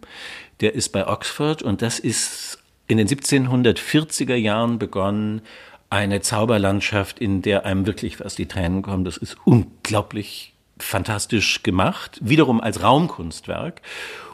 [0.61, 5.41] Der ist bei Oxford und das ist in den 1740er Jahren begonnen,
[5.89, 9.05] eine Zauberlandschaft, in der einem wirklich fast die Tränen kommen.
[9.05, 13.81] Das ist unglaublich fantastisch gemacht, wiederum als Raumkunstwerk.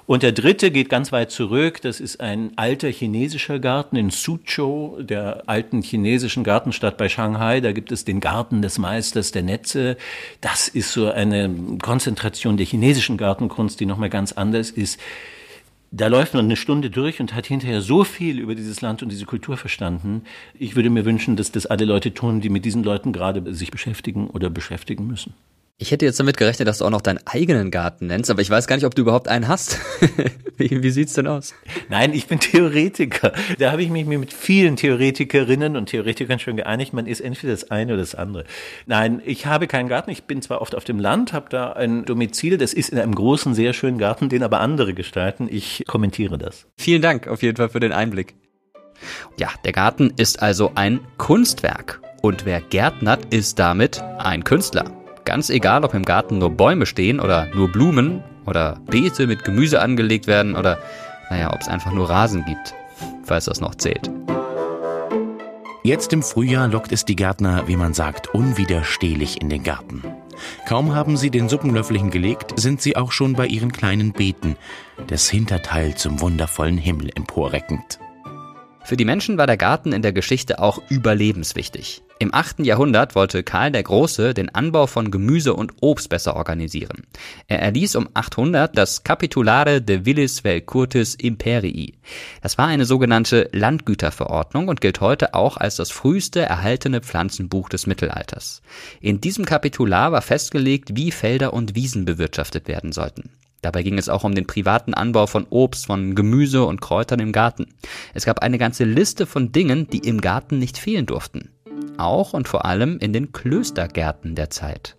[0.06, 1.82] Und der dritte geht ganz weit zurück.
[1.82, 7.62] Das ist ein alter chinesischer Garten in Suzhou, der alten chinesischen Gartenstadt bei Shanghai.
[7.62, 9.96] Da gibt es den Garten des Meisters der Netze.
[10.42, 11.50] Das ist so eine
[11.82, 15.00] Konzentration der chinesischen Gartenkunst, die nochmal ganz anders ist.
[15.96, 19.10] Da läuft man eine Stunde durch und hat hinterher so viel über dieses Land und
[19.10, 20.24] diese Kultur verstanden.
[20.58, 23.70] Ich würde mir wünschen, dass das alle Leute tun, die mit diesen Leuten gerade sich
[23.70, 25.34] beschäftigen oder beschäftigen müssen.
[25.80, 28.50] Ich hätte jetzt damit gerechnet, dass du auch noch deinen eigenen Garten nennst, aber ich
[28.50, 29.80] weiß gar nicht, ob du überhaupt einen hast.
[30.58, 31.56] wie, wie sieht's denn aus?
[31.90, 33.34] Nein, ich bin Theoretiker.
[33.58, 36.94] Da habe ich mich mit vielen Theoretikerinnen und Theoretikern schon geeinigt.
[36.94, 38.46] Man ist entweder das eine oder das andere.
[38.86, 40.12] Nein, ich habe keinen Garten.
[40.12, 42.58] Ich bin zwar oft auf dem Land, habe da ein Domizil.
[42.58, 45.50] Das ist in einem großen, sehr schönen Garten, den aber andere gestalten.
[45.52, 46.68] Ich kommentiere das.
[46.78, 48.36] Vielen Dank auf jeden Fall für den Einblick.
[49.38, 52.00] Ja, der Garten ist also ein Kunstwerk.
[52.22, 55.03] Und wer gärtnert, ist damit ein Künstler.
[55.26, 59.82] Ganz egal, ob im Garten nur Bäume stehen oder nur Blumen oder Beete mit Gemüse
[59.82, 60.80] angelegt werden oder,
[61.30, 62.74] naja, ob es einfach nur Rasen gibt,
[63.24, 64.12] falls das noch zählt.
[65.86, 70.02] Jetzt im Frühjahr lockt es die Gärtner, wie man sagt, unwiderstehlich in den Garten.
[70.66, 74.56] Kaum haben sie den Suppenlöffel hingelegt, sind sie auch schon bei ihren kleinen Beeten,
[75.08, 78.00] das Hinterteil zum wundervollen Himmel emporreckend.
[78.86, 82.04] Für die Menschen war der Garten in der Geschichte auch überlebenswichtig.
[82.24, 82.60] Im 8.
[82.60, 87.04] Jahrhundert wollte Karl der Große den Anbau von Gemüse und Obst besser organisieren.
[87.50, 91.96] Er erließ um 800 das Capitulare de Villis vel Curtis Imperii.
[92.42, 97.88] Das war eine sogenannte Landgüterverordnung und gilt heute auch als das früheste erhaltene Pflanzenbuch des
[97.88, 98.62] Mittelalters.
[99.02, 103.32] In diesem Kapitular war festgelegt, wie Felder und Wiesen bewirtschaftet werden sollten.
[103.62, 107.34] Dabei ging es auch um den privaten Anbau von Obst, von Gemüse und Kräutern im
[107.34, 107.68] Garten.
[108.14, 111.50] Es gab eine ganze Liste von Dingen, die im Garten nicht fehlen durften.
[111.98, 114.96] Auch und vor allem in den Klöstergärten der Zeit.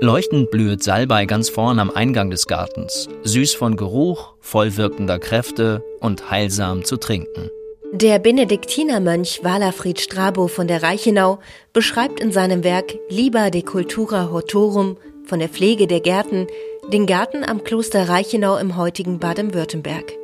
[0.00, 5.84] Leuchtend blüht Salbei ganz vorn am Eingang des Gartens, süß von Geruch, voll wirkender Kräfte
[6.00, 7.50] und heilsam zu trinken.
[7.92, 11.38] Der Benediktinermönch Walafried Strabo von der Reichenau
[11.72, 16.46] beschreibt in seinem Werk Liber de Cultura Hortorum von der Pflege der Gärten,
[16.92, 20.14] den Garten am Kloster Reichenau im heutigen Baden-Württemberg.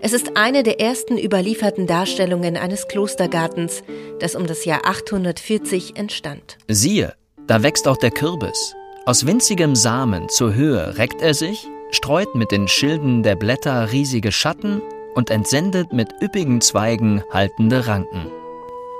[0.00, 3.82] Es ist eine der ersten überlieferten Darstellungen eines Klostergartens,
[4.20, 6.58] das um das Jahr 840 entstand.
[6.68, 7.14] Siehe,
[7.46, 8.74] da wächst auch der Kürbis.
[9.06, 14.32] Aus winzigem Samen zur Höhe reckt er sich, streut mit den Schilden der Blätter riesige
[14.32, 14.82] Schatten
[15.14, 18.30] und entsendet mit üppigen Zweigen haltende Ranken.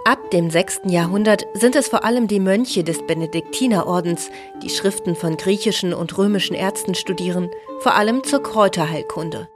[0.07, 0.83] Ab dem 6.
[0.87, 4.31] Jahrhundert sind es vor allem die Mönche des Benediktinerordens,
[4.63, 9.49] die Schriften von griechischen und römischen Ärzten studieren, vor allem zur Kräuterheilkunde.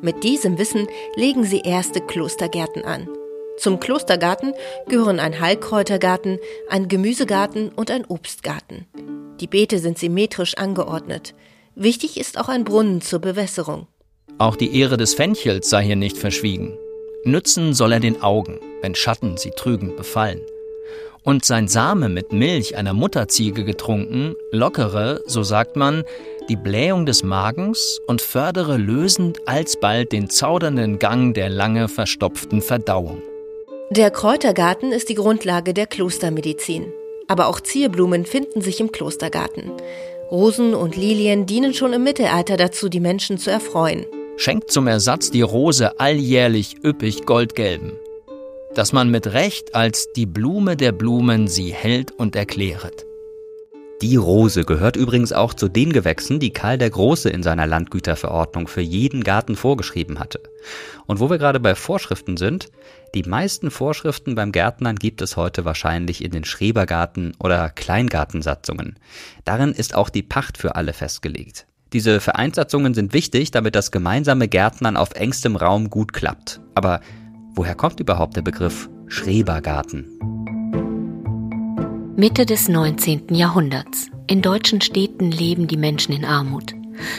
[0.00, 3.08] Mit diesem Wissen legen sie erste Klostergärten an.
[3.56, 4.54] Zum Klostergarten
[4.88, 8.86] gehören ein Heilkräutergarten, ein Gemüsegarten und ein Obstgarten.
[9.40, 11.34] Die Beete sind symmetrisch angeordnet.
[11.74, 13.88] Wichtig ist auch ein Brunnen zur Bewässerung.
[14.38, 16.78] Auch die Ehre des Fenchels sei hier nicht verschwiegen.
[17.24, 20.40] Nützen soll er den Augen, wenn Schatten sie trügend befallen.
[21.28, 26.04] Und sein Same mit Milch einer Mutterziege getrunken, lockere, so sagt man,
[26.48, 33.20] die Blähung des Magens und fördere lösend alsbald den zaudernden Gang der lange verstopften Verdauung.
[33.90, 36.94] Der Kräutergarten ist die Grundlage der Klostermedizin.
[37.26, 39.70] Aber auch Zierblumen finden sich im Klostergarten.
[40.30, 44.06] Rosen und Lilien dienen schon im Mittelalter dazu, die Menschen zu erfreuen
[44.38, 47.92] schenkt zum Ersatz die Rose alljährlich üppig goldgelben,
[48.78, 53.04] dass man mit Recht als die Blume der Blumen sie hält und erkläret.
[54.02, 58.68] Die Rose gehört übrigens auch zu den Gewächsen, die Karl der Große in seiner Landgüterverordnung
[58.68, 60.40] für jeden Garten vorgeschrieben hatte.
[61.06, 62.68] Und wo wir gerade bei Vorschriften sind,
[63.16, 69.00] die meisten Vorschriften beim Gärtnern gibt es heute wahrscheinlich in den Schrebergarten- oder Kleingartensatzungen.
[69.44, 71.66] Darin ist auch die Pacht für alle festgelegt.
[71.92, 76.60] Diese Vereinssatzungen sind wichtig, damit das gemeinsame Gärtnern auf engstem Raum gut klappt.
[76.76, 77.00] Aber
[77.58, 80.06] woher kommt überhaupt der Begriff Schrebergarten?
[82.16, 83.34] Mitte des 19.
[83.34, 84.10] Jahrhunderts.
[84.28, 86.74] In deutschen Städten leben die Menschen in Armut.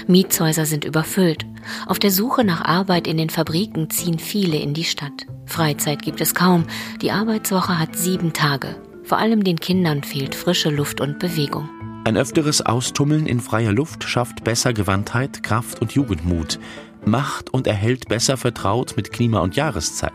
[0.07, 1.45] Mietshäuser sind überfüllt.
[1.87, 5.27] Auf der Suche nach Arbeit in den Fabriken ziehen viele in die Stadt.
[5.45, 6.65] Freizeit gibt es kaum.
[7.01, 8.75] Die Arbeitswoche hat sieben Tage.
[9.03, 11.69] Vor allem den Kindern fehlt frische Luft und Bewegung.
[12.05, 16.59] Ein öfteres Austummeln in freier Luft schafft besser Gewandtheit, Kraft und Jugendmut,
[17.05, 20.11] macht und erhält besser vertraut mit Klima und Jahreszeit,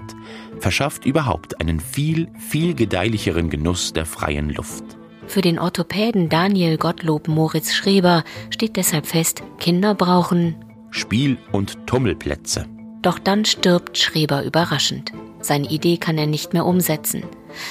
[0.59, 4.85] verschafft überhaupt einen viel, viel gedeihlicheren Genuss der freien Luft.
[5.27, 10.57] Für den Orthopäden Daniel Gottlob Moritz Schreber steht deshalb fest, Kinder brauchen
[10.91, 12.67] Spiel- und Tummelplätze.
[13.03, 15.13] Doch dann stirbt Schreber überraschend.
[15.41, 17.25] Seine Idee kann er nicht mehr umsetzen.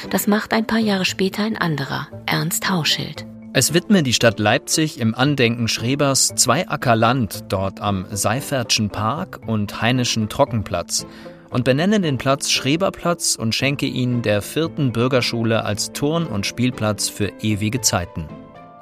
[0.10, 3.26] Das macht ein paar Jahre später ein anderer, Ernst Hauschild.
[3.56, 9.42] Es widme die Stadt Leipzig im Andenken Schrebers zwei Acker Land dort am Seifertschen Park
[9.46, 11.06] und Heineschen Trockenplatz
[11.52, 17.10] und benenne den Platz Schreberplatz und schenke ihn der vierten Bürgerschule als Turn- und Spielplatz
[17.10, 18.28] für ewige Zeiten.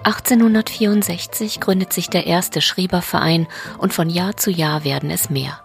[0.03, 5.60] 1864 gründet sich der erste Schreberverein und von Jahr zu Jahr werden es mehr.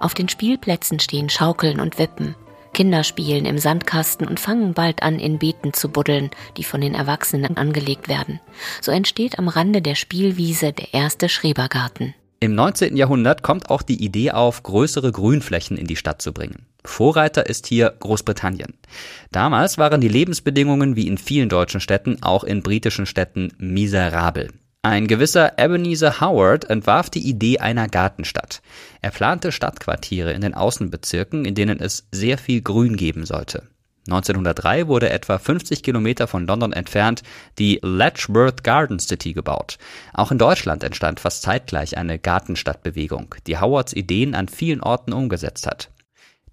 [0.00, 2.34] Auf den Spielplätzen stehen Schaukeln und Wippen.
[2.72, 6.94] Kinder spielen im Sandkasten und fangen bald an, in Beeten zu buddeln, die von den
[6.94, 8.40] Erwachsenen angelegt werden.
[8.80, 12.14] So entsteht am Rande der Spielwiese der erste Schrebergarten.
[12.40, 12.96] Im 19.
[12.96, 16.66] Jahrhundert kommt auch die Idee auf, größere Grünflächen in die Stadt zu bringen.
[16.84, 18.74] Vorreiter ist hier Großbritannien.
[19.32, 24.50] Damals waren die Lebensbedingungen wie in vielen deutschen Städten, auch in britischen Städten, miserabel.
[24.88, 28.62] Ein gewisser Ebenezer Howard entwarf die Idee einer Gartenstadt.
[29.02, 33.64] Er plante Stadtquartiere in den Außenbezirken, in denen es sehr viel Grün geben sollte.
[34.06, 37.22] 1903 wurde etwa 50 Kilometer von London entfernt
[37.58, 39.76] die Letchworth Garden City gebaut.
[40.14, 45.66] Auch in Deutschland entstand fast zeitgleich eine Gartenstadtbewegung, die Howards Ideen an vielen Orten umgesetzt
[45.66, 45.90] hat.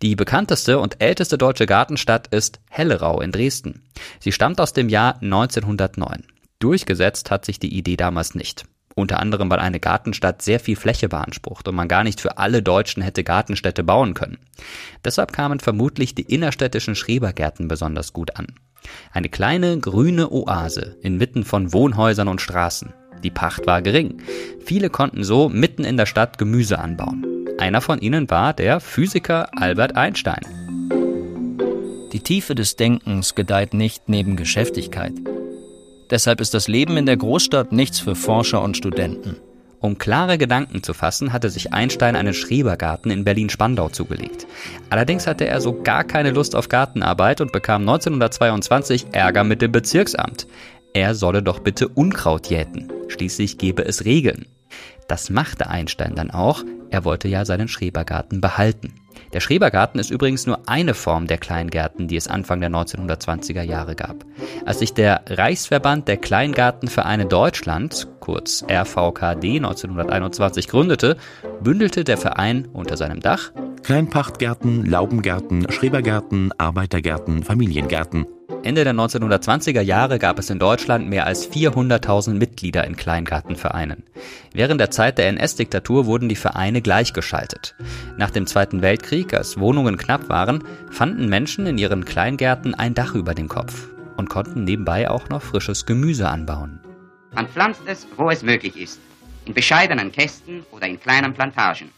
[0.02, 3.84] Die bekannteste und älteste deutsche Gartenstadt ist Hellerau in Dresden.
[4.20, 6.35] Sie stammt aus dem Jahr 1909.
[6.60, 8.66] Durchgesetzt hat sich die Idee damals nicht.
[8.96, 12.64] Unter anderem, weil eine Gartenstadt sehr viel Fläche beansprucht und man gar nicht für alle
[12.64, 14.38] Deutschen hätte Gartenstädte bauen können.
[15.04, 18.48] Deshalb kamen vermutlich die innerstädtischen Schrebergärten besonders gut an.
[19.12, 22.94] Eine kleine grüne Oase inmitten von Wohnhäusern und Straßen.
[23.22, 24.22] Die Pacht war gering.
[24.64, 27.26] Viele konnten so mitten in der Stadt Gemüse anbauen.
[27.58, 30.46] Einer von ihnen war der Physiker Albert Einstein.
[32.14, 35.14] Die Tiefe des Denkens gedeiht nicht neben Geschäftigkeit.
[36.10, 39.38] Deshalb ist das Leben in der Großstadt nichts für Forscher und Studenten.
[39.80, 44.48] Um klare Gedanken zu fassen, hatte sich Einstein einen Schrebergarten in Berlin-Spandau zugelegt.
[44.90, 49.72] Allerdings hatte er so gar keine Lust auf Gartenarbeit und bekam 1922 Ärger mit dem
[49.72, 50.48] Bezirksamt.
[50.94, 52.92] Er solle doch bitte Unkraut jäten.
[53.10, 54.48] Schließlich gebe es Regeln.
[55.08, 56.64] Das machte Einstein dann auch.
[56.90, 58.94] Er wollte ja seinen Schrebergarten behalten.
[59.36, 63.94] Der Schrebergarten ist übrigens nur eine Form der Kleingärten, die es Anfang der 1920er Jahre
[63.94, 64.24] gab.
[64.66, 71.18] Als sich der Reichsverband der Kleingartenvereine Deutschland, kurz RVKD 1921 gründete,
[71.62, 73.52] bündelte der Verein unter seinem Dach
[73.84, 78.26] Kleinpachtgärten, Laubengärten, Schrebergärten, Arbeitergärten, Familiengärten.
[78.66, 84.02] Ende der 1920er Jahre gab es in Deutschland mehr als 400.000 Mitglieder in Kleingartenvereinen.
[84.54, 87.76] Während der Zeit der NS-Diktatur wurden die Vereine gleichgeschaltet.
[88.18, 93.14] Nach dem Zweiten Weltkrieg, als Wohnungen knapp waren, fanden Menschen in ihren Kleingärten ein Dach
[93.14, 96.80] über dem Kopf und konnten nebenbei auch noch frisches Gemüse anbauen.
[97.36, 99.00] Man pflanzt es, wo es möglich ist,
[99.46, 101.92] in bescheidenen Kästen oder in kleinen Plantagen.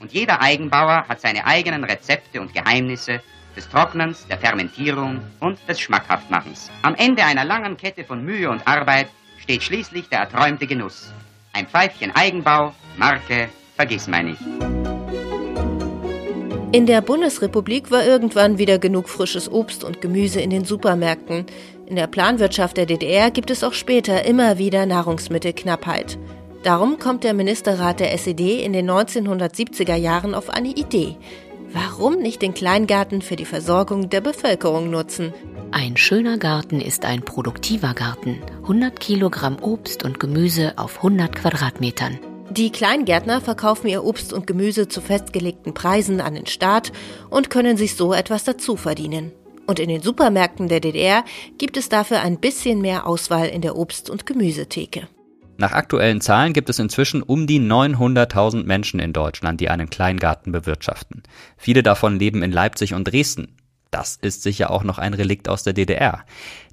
[0.00, 3.20] Und jeder Eigenbauer hat seine eigenen Rezepte und Geheimnisse
[3.58, 6.70] des Trocknens, der Fermentierung und des Schmackhaftmachens.
[6.82, 11.12] Am Ende einer langen Kette von Mühe und Arbeit steht schließlich der erträumte Genuss.
[11.52, 14.40] Ein Pfeifchen Eigenbau, Marke, Vergissmeinnicht.
[16.70, 21.46] In der Bundesrepublik war irgendwann wieder genug frisches Obst und Gemüse in den Supermärkten.
[21.86, 26.16] In der Planwirtschaft der DDR gibt es auch später immer wieder Nahrungsmittelknappheit.
[26.62, 31.16] Darum kommt der Ministerrat der SED in den 1970er Jahren auf eine Idee.
[31.72, 35.34] Warum nicht den Kleingarten für die Versorgung der Bevölkerung nutzen?
[35.70, 38.38] Ein schöner Garten ist ein produktiver Garten.
[38.62, 42.18] 100 Kilogramm Obst und Gemüse auf 100 Quadratmetern.
[42.50, 46.92] Die Kleingärtner verkaufen ihr Obst und Gemüse zu festgelegten Preisen an den Staat
[47.28, 49.32] und können sich so etwas dazu verdienen.
[49.66, 51.24] Und in den Supermärkten der DDR
[51.58, 55.08] gibt es dafür ein bisschen mehr Auswahl in der Obst- und Gemüsetheke.
[55.60, 60.52] Nach aktuellen Zahlen gibt es inzwischen um die 900.000 Menschen in Deutschland, die einen Kleingarten
[60.52, 61.24] bewirtschaften.
[61.56, 63.56] Viele davon leben in Leipzig und Dresden.
[63.90, 66.24] Das ist sicher auch noch ein Relikt aus der DDR.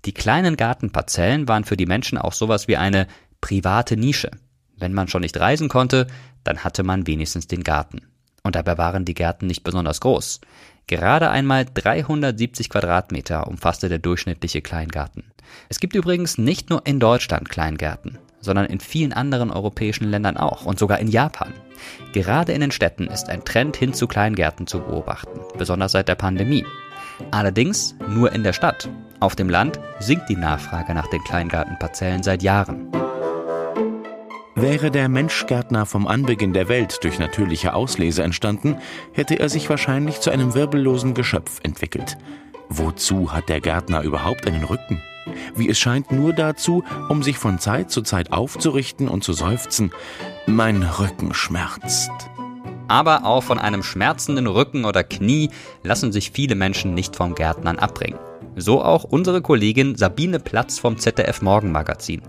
[0.05, 3.07] Die kleinen Gartenparzellen waren für die Menschen auch sowas wie eine
[3.41, 4.29] private Nische.
[4.77, 6.05] Wenn man schon nicht reisen konnte,
[6.43, 8.01] dann hatte man wenigstens den Garten.
[8.43, 10.41] Und dabei waren die Gärten nicht besonders groß.
[10.85, 15.23] Gerade einmal 370 Quadratmeter umfasste der durchschnittliche Kleingarten.
[15.69, 20.65] Es gibt übrigens nicht nur in Deutschland Kleingärten sondern in vielen anderen europäischen Ländern auch
[20.65, 21.53] und sogar in Japan.
[22.13, 26.15] Gerade in den Städten ist ein Trend hin zu Kleingärten zu beobachten, besonders seit der
[26.15, 26.65] Pandemie.
[27.31, 28.89] Allerdings nur in der Stadt.
[29.19, 32.87] Auf dem Land sinkt die Nachfrage nach den Kleingartenparzellen seit Jahren.
[34.57, 38.77] Wäre der Menschgärtner vom Anbeginn der Welt durch natürliche Auslese entstanden,
[39.11, 42.17] hätte er sich wahrscheinlich zu einem wirbellosen Geschöpf entwickelt.
[42.69, 45.01] Wozu hat der Gärtner überhaupt einen Rücken?
[45.55, 49.91] Wie es scheint nur dazu, um sich von Zeit zu Zeit aufzurichten und zu seufzen,
[50.45, 52.11] mein Rücken schmerzt.
[52.87, 55.49] Aber auch von einem schmerzenden Rücken oder Knie
[55.83, 58.19] lassen sich viele Menschen nicht vom Gärtnern abbringen.
[58.55, 62.21] So auch unsere Kollegin Sabine Platz vom ZDF Morgenmagazin.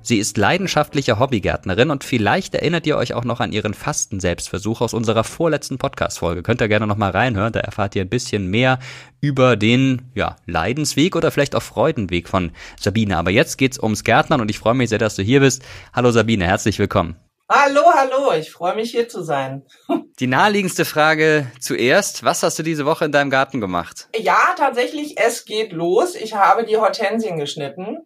[0.00, 4.94] Sie ist leidenschaftliche Hobbygärtnerin und vielleicht erinnert ihr euch auch noch an ihren Fasten-Selbstversuch aus
[4.94, 6.42] unserer vorletzten Podcast-Folge.
[6.42, 8.78] Könnt ihr gerne noch mal reinhören, da erfahrt ihr ein bisschen mehr
[9.20, 13.16] über den ja, Leidensweg oder vielleicht auch Freudenweg von Sabine.
[13.16, 15.62] Aber jetzt geht's ums Gärtnern und ich freue mich sehr, dass du hier bist.
[15.92, 17.16] Hallo Sabine, herzlich willkommen.
[17.46, 19.66] Hallo, hallo, ich freue mich hier zu sein.
[20.18, 24.08] Die naheliegendste Frage zuerst, was hast du diese Woche in deinem Garten gemacht?
[24.16, 26.14] Ja, tatsächlich, es geht los.
[26.14, 27.98] Ich habe die Hortensien geschnitten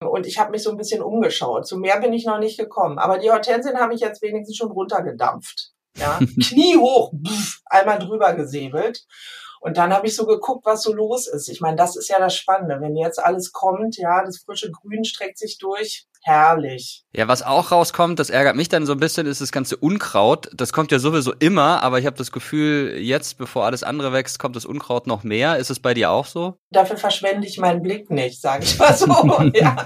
[0.00, 1.66] und ich habe mich so ein bisschen umgeschaut.
[1.66, 4.72] Zu mehr bin ich noch nicht gekommen, aber die Hortensien habe ich jetzt wenigstens schon
[4.72, 5.70] runtergedampft.
[5.96, 9.06] Ja, Knie hoch, pff, einmal drüber gesäbelt.
[9.60, 11.48] Und dann habe ich so geguckt, was so los ist.
[11.48, 12.80] Ich meine, das ist ja das Spannende.
[12.80, 16.08] Wenn jetzt alles kommt, ja, das frische Grün streckt sich durch.
[16.24, 17.04] Herrlich.
[17.12, 20.48] Ja, was auch rauskommt, das ärgert mich dann so ein bisschen, ist das ganze Unkraut.
[20.54, 24.38] Das kommt ja sowieso immer, aber ich habe das Gefühl, jetzt, bevor alles andere wächst,
[24.38, 25.56] kommt das Unkraut noch mehr.
[25.56, 26.58] Ist es bei dir auch so?
[26.70, 29.06] Dafür verschwende ich meinen Blick nicht, sage ich mal so.
[29.54, 29.84] ja.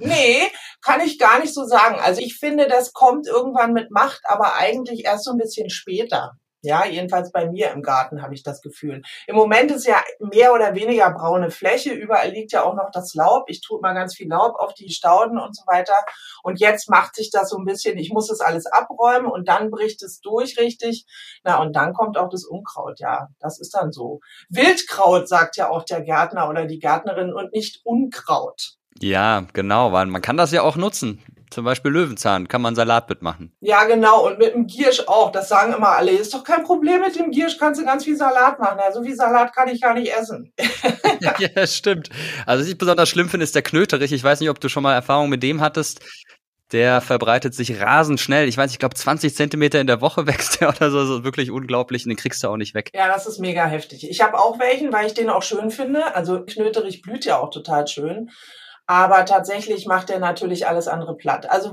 [0.00, 0.42] Nee,
[0.82, 2.00] kann ich gar nicht so sagen.
[2.00, 6.32] Also ich finde, das kommt irgendwann mit Macht, aber eigentlich erst so ein bisschen später.
[6.64, 9.02] Ja, jedenfalls bei mir im Garten habe ich das Gefühl.
[9.26, 11.92] Im Moment ist ja mehr oder weniger braune Fläche.
[11.92, 13.44] Überall liegt ja auch noch das Laub.
[13.48, 15.94] Ich tue mal ganz viel Laub auf die Stauden und so weiter.
[16.42, 19.70] Und jetzt macht sich das so ein bisschen, ich muss das alles abräumen und dann
[19.70, 21.04] bricht es durch richtig.
[21.44, 22.98] Na, und dann kommt auch das Unkraut.
[22.98, 24.20] Ja, das ist dann so.
[24.48, 28.78] Wildkraut, sagt ja auch der Gärtner oder die Gärtnerin und nicht Unkraut.
[29.00, 31.20] Ja, genau, weil man kann das ja auch nutzen.
[31.54, 33.52] Zum Beispiel Löwenzahn kann man Salat mitmachen.
[33.60, 34.26] Ja, genau.
[34.26, 35.30] Und mit dem Giersch auch.
[35.30, 36.10] Das sagen immer alle.
[36.10, 37.58] Ist doch kein Problem mit dem Giersch.
[37.58, 38.78] Kannst du ganz viel Salat machen.
[38.80, 40.52] Ja, so viel Salat kann ich gar nicht essen.
[41.20, 42.10] ja, stimmt.
[42.44, 44.10] Also, was ich besonders schlimm finde, ist der Knöterich.
[44.10, 46.00] Ich weiß nicht, ob du schon mal Erfahrung mit dem hattest.
[46.72, 48.48] Der verbreitet sich rasend schnell.
[48.48, 51.06] Ich weiß, ich glaube, 20 Zentimeter in der Woche wächst der oder so.
[51.06, 52.90] Das ist wirklich unglaublich und den kriegst du auch nicht weg.
[52.92, 54.10] Ja, das ist mega heftig.
[54.10, 56.16] Ich habe auch welchen, weil ich den auch schön finde.
[56.16, 58.30] Also Knöterich blüht ja auch total schön.
[58.86, 61.50] Aber tatsächlich macht er natürlich alles andere platt.
[61.50, 61.72] Also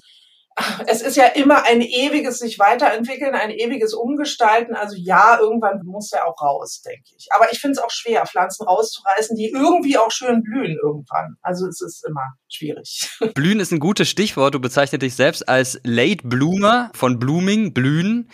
[0.88, 4.76] es ist ja immer ein ewiges sich weiterentwickeln, ein ewiges Umgestalten.
[4.76, 7.28] Also ja, irgendwann muss er auch raus, denke ich.
[7.32, 11.36] Aber ich finde es auch schwer, Pflanzen rauszureißen, die irgendwie auch schön blühen irgendwann.
[11.42, 13.10] Also es ist immer schwierig.
[13.34, 14.54] Blühen ist ein gutes Stichwort.
[14.54, 18.30] Du bezeichnest dich selbst als Late Bloomer von Blooming, Blühen.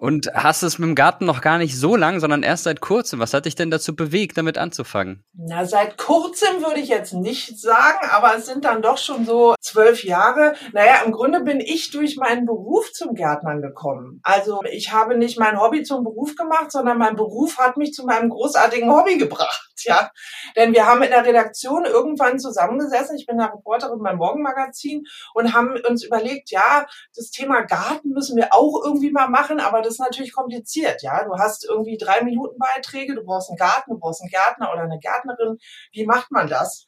[0.00, 3.20] Und hast es mit dem Garten noch gar nicht so lang, sondern erst seit kurzem.
[3.20, 5.22] Was hat dich denn dazu bewegt, damit anzufangen?
[5.34, 9.54] Na, seit kurzem würde ich jetzt nicht sagen, aber es sind dann doch schon so
[9.60, 10.54] zwölf Jahre.
[10.72, 14.20] Naja, im Grunde bin ich durch meinen Beruf zum Gärtnern gekommen.
[14.22, 18.06] Also ich habe nicht mein Hobby zum Beruf gemacht, sondern mein Beruf hat mich zu
[18.06, 19.66] meinem großartigen Hobby gebracht.
[19.84, 20.10] Ja,
[20.56, 23.16] denn wir haben in der Redaktion irgendwann zusammengesessen.
[23.16, 26.86] Ich bin eine Reporterin beim Morgenmagazin und haben uns überlegt, ja,
[27.16, 31.02] das Thema Garten müssen wir auch irgendwie mal machen, aber das ist natürlich kompliziert.
[31.02, 34.72] Ja, du hast irgendwie drei Minuten Beiträge, du brauchst einen Garten, du brauchst einen Gärtner
[34.72, 35.58] oder eine Gärtnerin.
[35.92, 36.86] Wie macht man das?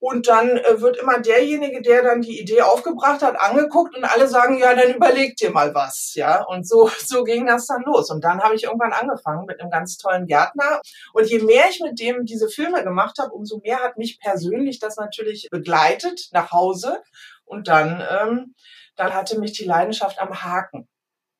[0.00, 4.28] Und dann äh, wird immer derjenige, der dann die Idee aufgebracht hat, angeguckt und alle
[4.28, 6.44] sagen, ja, dann überleg dir mal was, ja.
[6.44, 8.10] Und so, so ging das dann los.
[8.10, 10.80] Und dann habe ich irgendwann angefangen mit einem ganz tollen Gärtner.
[11.12, 14.78] Und je mehr ich mit dem diese Filme gemacht habe, umso mehr hat mich persönlich
[14.78, 17.02] das natürlich begleitet nach Hause.
[17.44, 18.54] Und dann, ähm,
[18.94, 20.88] dann hatte mich die Leidenschaft am Haken.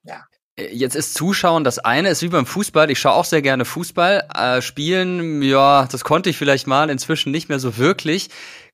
[0.03, 0.25] Ja.
[0.59, 2.91] Jetzt ist Zuschauen das eine, ist wie beim Fußball.
[2.91, 4.29] Ich schaue auch sehr gerne Fußball.
[4.35, 8.29] Äh, spielen, ja, das konnte ich vielleicht mal, inzwischen nicht mehr so wirklich.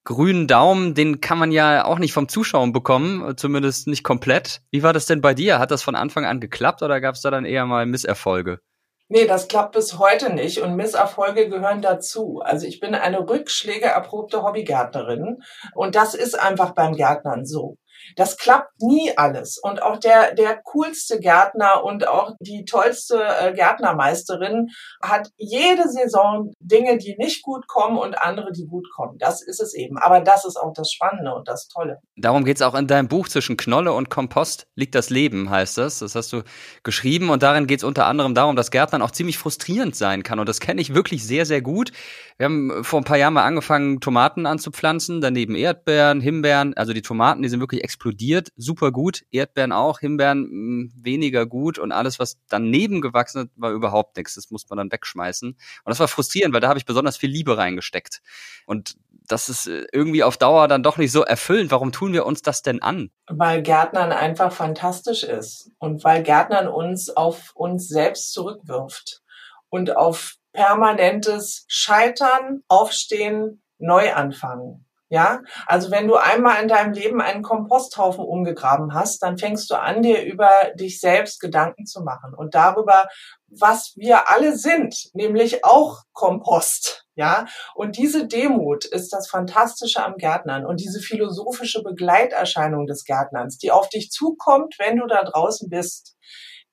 [0.05, 4.62] Grünen Daumen, den kann man ja auch nicht vom Zuschauen bekommen, zumindest nicht komplett.
[4.70, 5.59] Wie war das denn bei dir?
[5.59, 8.61] Hat das von Anfang an geklappt oder gab es da dann eher mal Misserfolge?
[9.09, 12.41] Nee, das klappt bis heute nicht und Misserfolge gehören dazu.
[12.43, 15.43] Also ich bin eine rückschlägeerprobte Hobbygärtnerin
[15.74, 17.76] und das ist einfach beim Gärtnern so.
[18.17, 19.59] Das klappt nie alles.
[19.59, 24.69] Und auch der, der coolste Gärtner und auch die tollste äh, Gärtnermeisterin
[25.03, 29.19] hat jede Saison Dinge, die nicht gut kommen und andere, die gut kommen.
[29.19, 29.99] Das ist es eben.
[29.99, 31.99] Aber das ist auch das Spannende und das Tolle.
[32.17, 35.99] Darum geht's auch in deinem Buch zwischen Knolle und Kompost liegt das Leben, heißt das.
[35.99, 36.43] Das hast du
[36.83, 40.39] geschrieben und darin geht's unter anderem darum, dass Gärtnern auch ziemlich frustrierend sein kann.
[40.39, 41.93] Und das kenne ich wirklich sehr, sehr gut.
[42.37, 46.75] Wir haben vor ein paar Jahren mal angefangen, Tomaten anzupflanzen, daneben Erdbeeren, Himbeeren.
[46.75, 49.24] Also die Tomaten, die sind wirklich explodiert, super gut.
[49.30, 54.16] Erdbeeren auch, Himbeeren mh, hm, weniger gut und alles, was daneben gewachsen ist, war überhaupt
[54.16, 54.34] nichts.
[54.34, 55.51] Das muss man dann wegschmeißen.
[55.51, 58.20] Und das war frustrierend, weil da habe ich besonders viel Liebe reingesteckt.
[58.66, 61.70] Und das ist äh, irgendwie auf Dauer dann doch nicht so erfüllend.
[61.70, 63.11] Warum tun wir uns das denn an?
[63.28, 69.22] Weil Gärtnern einfach fantastisch ist und weil Gärtnern uns auf uns selbst zurückwirft
[69.70, 74.84] und auf permanentes Scheitern, Aufstehen, neu anfangen.
[75.11, 79.75] Ja, also wenn du einmal in deinem Leben einen Komposthaufen umgegraben hast, dann fängst du
[79.75, 83.07] an, dir über dich selbst Gedanken zu machen und darüber,
[83.49, 87.07] was wir alle sind, nämlich auch Kompost.
[87.17, 87.47] Ja,
[87.77, 93.71] und diese Demut ist das Fantastische am Gärtnern und diese philosophische Begleiterscheinung des Gärtnerns, die
[93.71, 96.17] auf dich zukommt, wenn du da draußen bist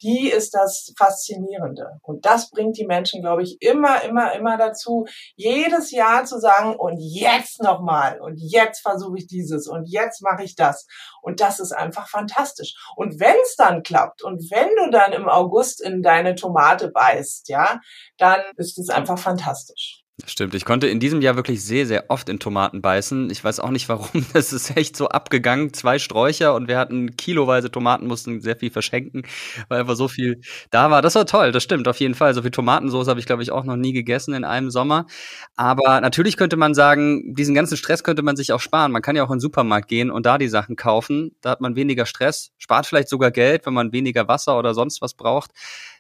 [0.02, 2.00] die ist das Faszinierende.
[2.02, 6.76] Und das bringt die Menschen, glaube ich, immer, immer, immer dazu, jedes Jahr zu sagen,
[6.76, 10.88] und jetzt nochmal, und jetzt versuche ich dieses, und jetzt mache ich das.
[11.22, 12.76] Und das ist einfach fantastisch.
[12.96, 17.50] Und wenn es dann klappt, und wenn du dann im August in deine Tomate beißt,
[17.50, 17.80] ja,
[18.18, 20.01] dann ist es einfach fantastisch.
[20.28, 23.30] Stimmt, ich konnte in diesem Jahr wirklich sehr, sehr oft in Tomaten beißen.
[23.32, 25.74] Ich weiß auch nicht warum, das ist echt so abgegangen.
[25.74, 29.24] Zwei Sträucher und wir hatten kiloweise Tomaten, mussten sehr viel verschenken,
[29.68, 31.02] weil einfach so viel da war.
[31.02, 32.34] Das war toll, das stimmt, auf jeden Fall.
[32.34, 35.08] So viel Tomatensauce habe ich, glaube ich, auch noch nie gegessen in einem Sommer.
[35.56, 38.92] Aber natürlich könnte man sagen, diesen ganzen Stress könnte man sich auch sparen.
[38.92, 41.36] Man kann ja auch in den Supermarkt gehen und da die Sachen kaufen.
[41.42, 45.02] Da hat man weniger Stress, spart vielleicht sogar Geld, wenn man weniger Wasser oder sonst
[45.02, 45.52] was braucht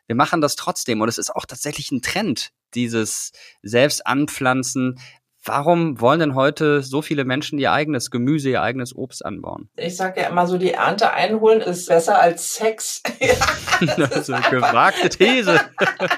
[0.07, 0.99] wir machen das trotzdem.
[0.99, 4.99] Und es ist auch tatsächlich ein Trend, dieses Selbstanpflanzen.
[5.43, 9.69] Warum wollen denn heute so viele Menschen ihr eigenes Gemüse, ihr eigenes Obst anbauen?
[9.75, 13.01] Ich sage ja immer so, die Ernte einholen ist besser als Sex.
[13.19, 13.33] ja,
[13.97, 15.59] das ist eine gewagte These.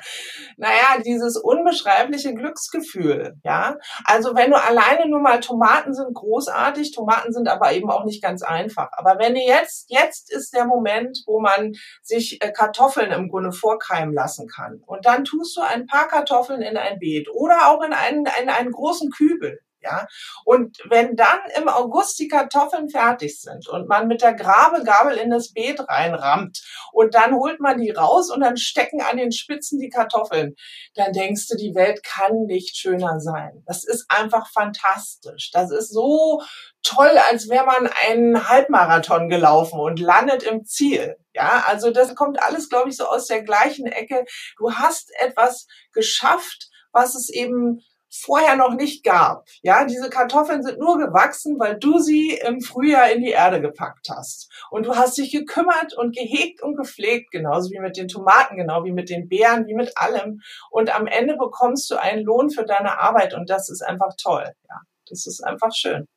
[0.58, 3.78] naja, dieses unbeschreibliche Glücksgefühl, ja.
[4.06, 8.22] Also wenn du alleine nur mal Tomaten sind großartig, Tomaten sind aber eben auch nicht
[8.22, 8.90] ganz einfach.
[8.94, 13.52] Aber wenn du jetzt, jetzt ist der Moment, wo man sich äh, Kartoffeln im Grunde
[13.52, 14.82] vorkeimen lassen kann.
[14.86, 18.50] Und dann tust du ein paar Kartoffeln in ein Beet oder auch in einen, in
[18.50, 19.60] einen großen Kübel.
[19.84, 20.08] Ja,
[20.46, 25.30] und wenn dann im August die Kartoffeln fertig sind und man mit der Grabegabel in
[25.30, 26.62] das Beet reinrammt
[26.94, 30.56] und dann holt man die raus und dann stecken an den Spitzen die Kartoffeln,
[30.96, 33.64] dann denkst du, die Welt kann nicht schöner sein.
[33.66, 35.52] Das ist einfach fantastisch.
[35.52, 36.42] Das ist so
[36.84, 41.18] toll, als wäre man einen Halbmarathon gelaufen und landet im Ziel.
[41.34, 44.26] Ja, also das kommt alles, glaube ich, so aus der gleichen Ecke.
[44.58, 47.82] Du hast etwas geschafft, was es eben
[48.14, 49.48] vorher noch nicht gab.
[49.64, 54.08] Ja, diese Kartoffeln sind nur gewachsen, weil du sie im Frühjahr in die Erde gepackt
[54.10, 54.52] hast.
[54.70, 58.84] Und du hast dich gekümmert und gehegt und gepflegt, genauso wie mit den Tomaten, genau
[58.86, 60.42] wie mit den Beeren, wie mit allem.
[60.70, 64.52] Und am Ende bekommst du einen Lohn für deine Arbeit und das ist einfach toll.
[64.70, 66.08] Ja, das ist einfach schön.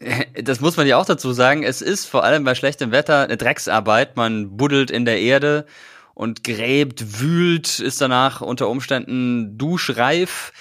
[0.42, 1.62] Das muss man ja auch dazu sagen.
[1.62, 4.16] Es ist vor allem bei schlechtem Wetter eine Drecksarbeit.
[4.16, 5.66] Man buddelt in der Erde
[6.14, 10.52] und gräbt, wühlt, ist danach unter Umständen duschreif.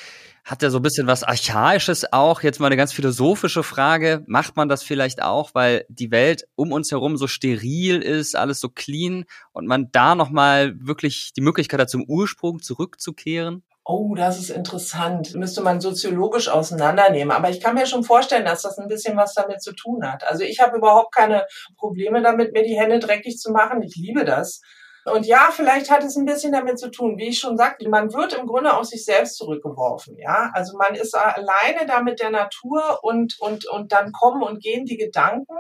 [0.43, 2.41] Hat ja so ein bisschen was Archaisches auch.
[2.41, 4.23] Jetzt mal eine ganz philosophische Frage.
[4.27, 8.59] Macht man das vielleicht auch, weil die Welt um uns herum so steril ist, alles
[8.59, 13.63] so clean und man da nochmal wirklich die Möglichkeit hat, zum Ursprung zurückzukehren?
[13.83, 15.33] Oh, das ist interessant.
[15.35, 17.31] Müsste man soziologisch auseinandernehmen.
[17.31, 20.23] Aber ich kann mir schon vorstellen, dass das ein bisschen was damit zu tun hat.
[20.23, 21.45] Also ich habe überhaupt keine
[21.77, 23.81] Probleme damit, mir die Hände dreckig zu machen.
[23.81, 24.61] Ich liebe das.
[25.05, 28.13] Und ja, vielleicht hat es ein bisschen damit zu tun, wie ich schon sagte, man
[28.13, 30.51] wird im Grunde auf sich selbst zurückgeworfen, ja.
[30.53, 34.85] Also man ist alleine da mit der Natur und, und, und dann kommen und gehen
[34.85, 35.55] die Gedanken,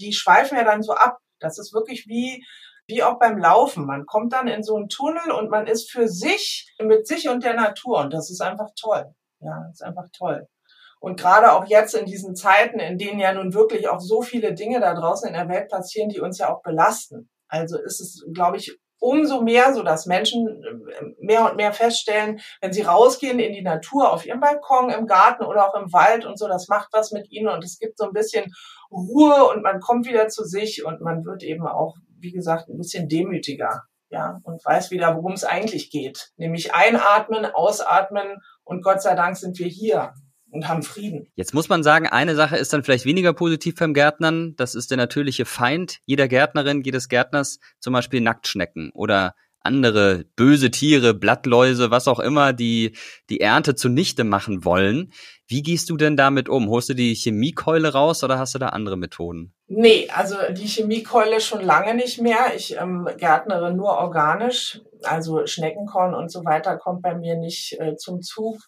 [0.00, 1.18] die schweifen ja dann so ab.
[1.40, 2.44] Das ist wirklich wie,
[2.86, 3.84] wie auch beim Laufen.
[3.84, 7.42] Man kommt dann in so einen Tunnel und man ist für sich, mit sich und
[7.42, 7.98] der Natur.
[8.00, 9.12] Und das ist einfach toll.
[9.40, 10.46] Ja, das ist einfach toll.
[11.00, 14.54] Und gerade auch jetzt in diesen Zeiten, in denen ja nun wirklich auch so viele
[14.54, 17.28] Dinge da draußen in der Welt passieren, die uns ja auch belasten.
[17.48, 22.40] Also ist es, glaube ich, umso mehr so, dass Menschen äh, mehr und mehr feststellen,
[22.60, 26.24] wenn sie rausgehen in die Natur, auf ihrem Balkon, im Garten oder auch im Wald
[26.24, 28.52] und so, das macht was mit ihnen und es gibt so ein bisschen
[28.90, 32.78] Ruhe und man kommt wieder zu sich und man wird eben auch wie gesagt, ein
[32.78, 36.30] bisschen demütiger, ja, und weiß wieder, worum es eigentlich geht.
[36.36, 40.12] Nämlich einatmen, ausatmen und Gott sei Dank sind wir hier
[40.50, 41.28] und haben Frieden.
[41.34, 44.54] Jetzt muss man sagen, eine Sache ist dann vielleicht weniger positiv beim Gärtnern.
[44.56, 50.70] Das ist der natürliche Feind jeder Gärtnerin, jedes Gärtners, zum Beispiel Nacktschnecken oder andere böse
[50.70, 52.96] Tiere, Blattläuse, was auch immer, die
[53.28, 55.12] die Ernte zunichte machen wollen.
[55.46, 56.68] Wie gehst du denn damit um?
[56.68, 59.54] Holst du die Chemiekeule raus oder hast du da andere Methoden?
[59.66, 62.54] Nee, also die Chemiekeule schon lange nicht mehr.
[62.56, 64.80] Ich ähm, gärtnere nur organisch.
[65.02, 68.58] Also Schneckenkorn und so weiter kommt bei mir nicht äh, zum Zug.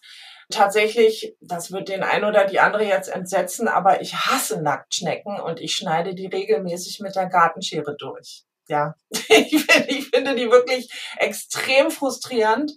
[0.51, 5.59] Tatsächlich, das wird den ein oder die andere jetzt entsetzen, aber ich hasse Nacktschnecken und
[5.59, 10.89] ich schneide die regelmäßig mit der Gartenschere durch ja, ich, finde, ich finde die wirklich
[11.17, 12.71] extrem frustrierend.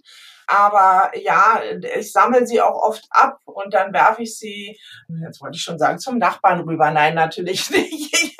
[0.47, 1.59] Aber ja,
[1.97, 4.77] ich sammle sie auch oft ab und dann werfe ich sie,
[5.25, 6.91] jetzt wollte ich schon sagen, zum Nachbarn rüber.
[6.91, 8.34] Nein, natürlich nicht.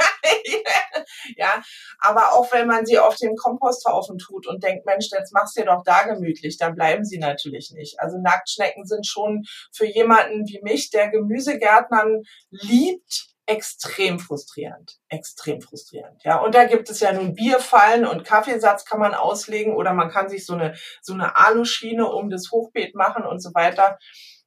[1.46, 1.62] Ja,
[2.00, 5.62] aber auch wenn man sie auf den Komposthaufen tut und denkt, Mensch, jetzt machst du
[5.62, 8.00] dir doch da gemütlich, dann bleiben sie natürlich nicht.
[8.00, 16.24] Also Nacktschnecken sind schon für jemanden wie mich, der Gemüsegärtnern liebt, extrem frustrierend, extrem frustrierend.
[16.24, 20.10] Ja, und da gibt es ja nun Bierfallen und Kaffeesatz kann man auslegen oder man
[20.10, 20.74] kann sich so eine
[21.04, 24.00] so eine Aluschiene um das Hochbeet machen und so weiter.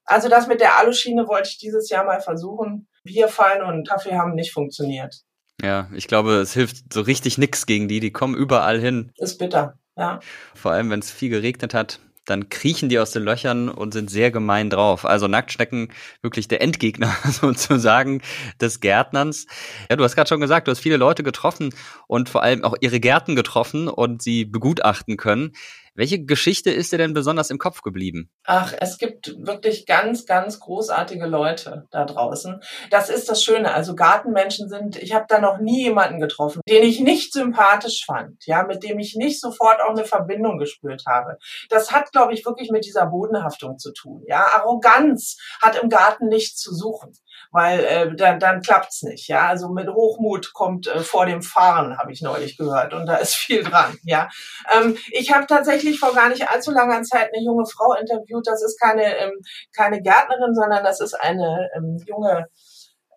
[0.04, 2.88] Also das mit der Aluschiene wollte ich dieses Jahr mal versuchen.
[3.04, 5.22] Bierfallen und Kaffee haben nicht funktioniert.
[5.62, 8.00] Ja, ich glaube, es hilft so richtig nix gegen die.
[8.00, 9.12] Die kommen überall hin.
[9.16, 10.20] Ist bitter, ja.
[10.54, 14.10] Vor allem, wenn es viel geregnet hat dann kriechen die aus den Löchern und sind
[14.10, 15.04] sehr gemein drauf.
[15.04, 15.88] Also Nacktschnecken
[16.22, 18.22] wirklich der Endgegner sozusagen
[18.60, 19.46] des Gärtnerns.
[19.90, 21.74] Ja, du hast gerade schon gesagt, du hast viele Leute getroffen
[22.06, 25.52] und vor allem auch ihre Gärten getroffen und sie begutachten können.
[25.98, 28.30] Welche Geschichte ist dir denn besonders im Kopf geblieben?
[28.44, 32.60] Ach, es gibt wirklich ganz, ganz großartige Leute da draußen.
[32.88, 33.74] Das ist das Schöne.
[33.74, 38.46] Also Gartenmenschen sind, ich habe da noch nie jemanden getroffen, den ich nicht sympathisch fand,
[38.46, 41.36] ja, mit dem ich nicht sofort auch eine Verbindung gespürt habe.
[41.68, 44.22] Das hat, glaube ich, wirklich mit dieser Bodenhaftung zu tun.
[44.28, 47.12] Ja, Arroganz hat im Garten nichts zu suchen
[47.50, 49.28] weil äh, dann, dann klappt's nicht.
[49.28, 53.16] Ja, also mit Hochmut kommt äh, vor dem Fahren, habe ich neulich gehört, und da
[53.16, 53.96] ist viel dran.
[54.04, 54.28] Ja,
[54.74, 58.46] ähm, ich habe tatsächlich vor gar nicht allzu langer Zeit eine junge Frau interviewt.
[58.46, 59.40] Das ist keine ähm,
[59.76, 62.46] keine Gärtnerin, sondern das ist eine ähm, junge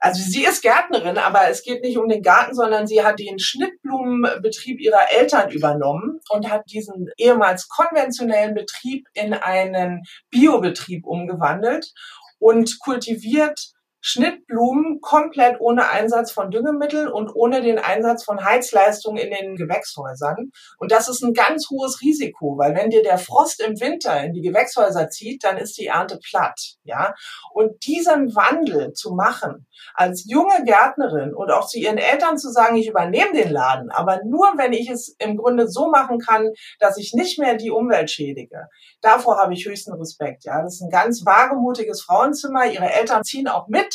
[0.03, 3.37] also sie ist Gärtnerin, aber es geht nicht um den Garten, sondern sie hat den
[3.37, 10.01] Schnittblumenbetrieb ihrer Eltern übernommen und hat diesen ehemals konventionellen Betrieb in einen
[10.31, 11.93] Biobetrieb umgewandelt
[12.39, 19.29] und kultiviert Schnittblumen komplett ohne Einsatz von Düngemitteln und ohne den Einsatz von Heizleistungen in
[19.29, 20.51] den Gewächshäusern.
[20.79, 24.33] Und das ist ein ganz hohes Risiko, weil wenn dir der Frost im Winter in
[24.33, 27.13] die Gewächshäuser zieht, dann ist die Ernte platt, ja.
[27.53, 32.77] Und diesen Wandel zu machen, als junge Gärtnerin und auch zu ihren Eltern zu sagen,
[32.77, 36.49] ich übernehme den Laden, aber nur wenn ich es im Grunde so machen kann,
[36.79, 38.67] dass ich nicht mehr die Umwelt schädige.
[39.01, 40.61] Davor habe ich höchsten Respekt, ja.
[40.63, 42.65] Das ist ein ganz wagemutiges Frauenzimmer.
[42.65, 43.90] Ihre Eltern ziehen auch mit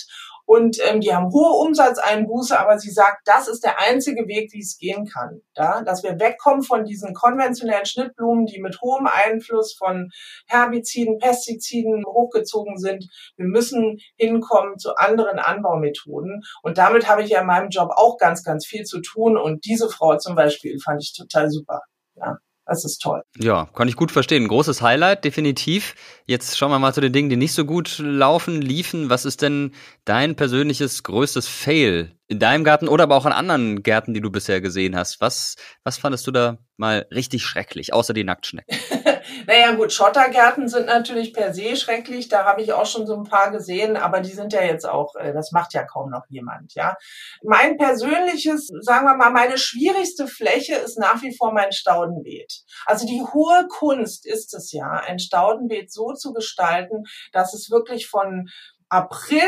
[0.46, 4.60] und ähm, die haben hohe Umsatzeinbuße, aber sie sagt, das ist der einzige Weg, wie
[4.60, 5.42] es gehen kann.
[5.56, 5.82] Ja?
[5.82, 10.10] Dass wir wegkommen von diesen konventionellen Schnittblumen, die mit hohem Einfluss von
[10.46, 13.08] Herbiziden, Pestiziden hochgezogen sind.
[13.36, 16.42] Wir müssen hinkommen zu anderen Anbaumethoden.
[16.62, 19.36] Und damit habe ich ja in meinem Job auch ganz, ganz viel zu tun.
[19.36, 21.80] Und diese Frau zum Beispiel fand ich total super.
[22.14, 22.36] Ja.
[22.66, 23.22] Das ist toll.
[23.38, 24.48] Ja, kann ich gut verstehen.
[24.48, 25.94] großes Highlight, definitiv.
[26.26, 29.08] Jetzt schauen wir mal zu den Dingen, die nicht so gut laufen, liefen.
[29.08, 29.72] Was ist denn
[30.04, 34.30] dein persönliches größtes Fail in deinem Garten oder aber auch in anderen Gärten, die du
[34.32, 35.20] bisher gesehen hast?
[35.20, 35.54] Was,
[35.84, 38.76] was fandest du da mal richtig schrecklich, außer die Nacktschnecken?
[39.46, 42.28] Naja gut, Schottergärten sind natürlich per se schrecklich.
[42.28, 45.14] Da habe ich auch schon so ein paar gesehen, aber die sind ja jetzt auch,
[45.16, 46.96] äh, das macht ja kaum noch jemand, ja.
[47.42, 52.64] Mein persönliches, sagen wir mal, meine schwierigste Fläche ist nach wie vor mein Staudenbeet.
[52.86, 58.08] Also die hohe Kunst ist es ja, ein Staudenbeet so zu gestalten, dass es wirklich
[58.08, 58.48] von
[58.88, 59.42] April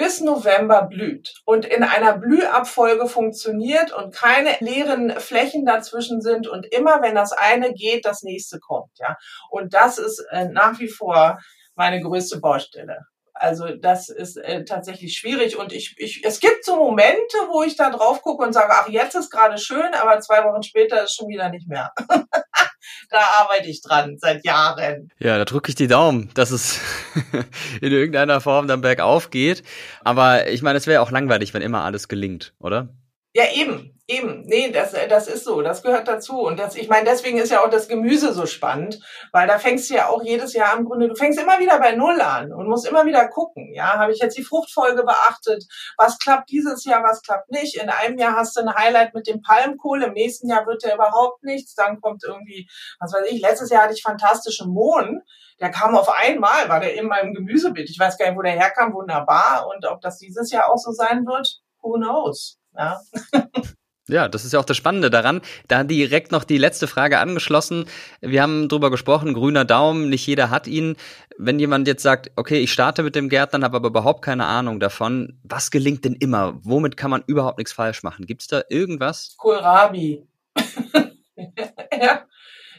[0.00, 6.64] bis November blüht und in einer Blühabfolge funktioniert und keine leeren Flächen dazwischen sind und
[6.72, 9.18] immer wenn das eine geht, das nächste kommt, ja.
[9.50, 11.38] Und das ist äh, nach wie vor
[11.74, 13.00] meine größte Baustelle.
[13.34, 17.76] Also das ist äh, tatsächlich schwierig und ich, ich, es gibt so Momente, wo ich
[17.76, 21.14] da drauf gucke und sage, ach, jetzt ist gerade schön, aber zwei Wochen später ist
[21.14, 21.92] schon wieder nicht mehr.
[23.10, 25.10] da arbeite ich dran seit Jahren.
[25.18, 26.80] Ja, da drücke ich die Daumen, dass es
[27.80, 29.62] in irgendeiner Form dann bergauf geht.
[30.02, 32.88] Aber ich meine, es wäre auch langweilig, wenn immer alles gelingt, oder?
[33.34, 34.42] Ja, eben, eben.
[34.46, 36.40] Nee, das, das ist so, das gehört dazu.
[36.40, 39.00] Und das, ich meine, deswegen ist ja auch das Gemüse so spannend,
[39.32, 41.92] weil da fängst du ja auch jedes Jahr im Grunde, du fängst immer wieder bei
[41.92, 43.72] Null an und musst immer wieder gucken.
[43.72, 45.64] Ja, habe ich jetzt die Fruchtfolge beachtet?
[45.96, 47.76] Was klappt dieses Jahr, was klappt nicht?
[47.80, 50.94] In einem Jahr hast du ein Highlight mit dem Palmkohl, im nächsten Jahr wird der
[50.94, 51.74] überhaupt nichts.
[51.74, 55.22] Dann kommt irgendwie, was weiß ich, letztes Jahr hatte ich fantastische Mohn.
[55.60, 57.90] Der kam auf einmal, war der in meinem Gemüsebeet.
[57.90, 59.68] Ich weiß gar nicht, wo der herkam, wunderbar.
[59.68, 62.58] Und ob das dieses Jahr auch so sein wird, who knows?
[62.76, 63.00] Ja.
[64.12, 65.40] Ja, das ist ja auch das Spannende daran.
[65.68, 67.86] Da direkt noch die letzte Frage angeschlossen.
[68.20, 70.96] Wir haben drüber gesprochen, grüner Daumen, nicht jeder hat ihn.
[71.38, 74.80] Wenn jemand jetzt sagt, okay, ich starte mit dem Gärtnern, habe aber überhaupt keine Ahnung
[74.80, 76.58] davon, was gelingt denn immer?
[76.62, 78.26] Womit kann man überhaupt nichts falsch machen?
[78.26, 79.34] Gibt es da irgendwas?
[79.38, 80.26] Kohlrabi.
[82.00, 82.26] ja.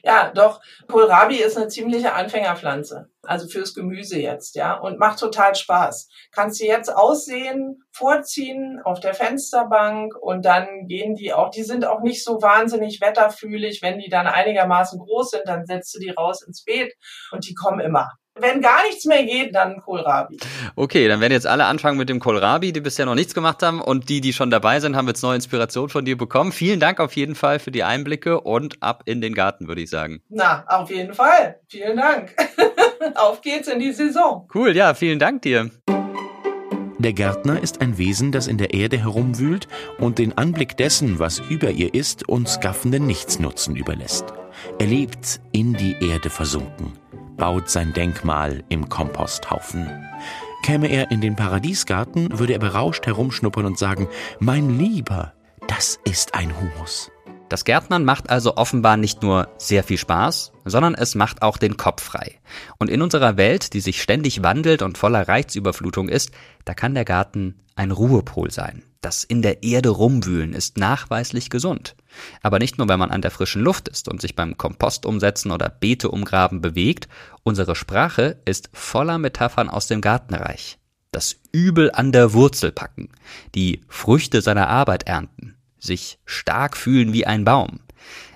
[0.03, 0.61] Ja, doch.
[0.87, 3.09] Kohlrabi ist eine ziemliche Anfängerpflanze.
[3.23, 4.73] Also fürs Gemüse jetzt, ja.
[4.75, 6.09] Und macht total Spaß.
[6.31, 11.85] Kannst du jetzt aussehen, vorziehen auf der Fensterbank und dann gehen die auch, die sind
[11.85, 13.81] auch nicht so wahnsinnig wetterfühlig.
[13.81, 16.93] Wenn die dann einigermaßen groß sind, dann setzt du die raus ins Beet
[17.31, 18.09] und die kommen immer.
[18.39, 20.37] Wenn gar nichts mehr geht, dann Kohlrabi.
[20.75, 23.81] Okay, dann werden jetzt alle anfangen mit dem Kohlrabi, die bisher noch nichts gemacht haben.
[23.81, 26.53] Und die, die schon dabei sind, haben jetzt neue Inspiration von dir bekommen.
[26.53, 29.89] Vielen Dank auf jeden Fall für die Einblicke und ab in den Garten, würde ich
[29.89, 30.21] sagen.
[30.29, 31.59] Na, auf jeden Fall.
[31.67, 32.33] Vielen Dank.
[33.15, 34.47] auf geht's in die Saison.
[34.53, 35.69] Cool, ja, vielen Dank dir.
[36.99, 39.67] Der Gärtner ist ein Wesen, das in der Erde herumwühlt
[39.97, 44.25] und den Anblick dessen, was über ihr ist, uns gaffenden Nichtsnutzen überlässt.
[44.79, 46.93] Er lebt in die Erde versunken
[47.41, 49.89] baut sein Denkmal im Komposthaufen.
[50.61, 54.07] Käme er in den Paradiesgarten, würde er berauscht herumschnuppern und sagen,
[54.39, 55.33] mein Lieber,
[55.67, 57.09] das ist ein Humus.
[57.49, 61.77] Das Gärtnern macht also offenbar nicht nur sehr viel Spaß, sondern es macht auch den
[61.77, 62.39] Kopf frei.
[62.77, 66.29] Und in unserer Welt, die sich ständig wandelt und voller Reizüberflutung ist,
[66.63, 68.83] da kann der Garten ein Ruhepol sein.
[69.01, 71.95] Das in der Erde rumwühlen ist nachweislich gesund.
[72.43, 75.51] Aber nicht nur, wenn man an der frischen Luft ist und sich beim Kompost umsetzen
[75.51, 77.07] oder Beete umgraben bewegt,
[77.41, 80.77] unsere Sprache ist voller Metaphern aus dem Gartenreich.
[81.11, 83.09] Das Übel an der Wurzel packen,
[83.55, 87.79] die Früchte seiner Arbeit ernten, sich stark fühlen wie ein Baum.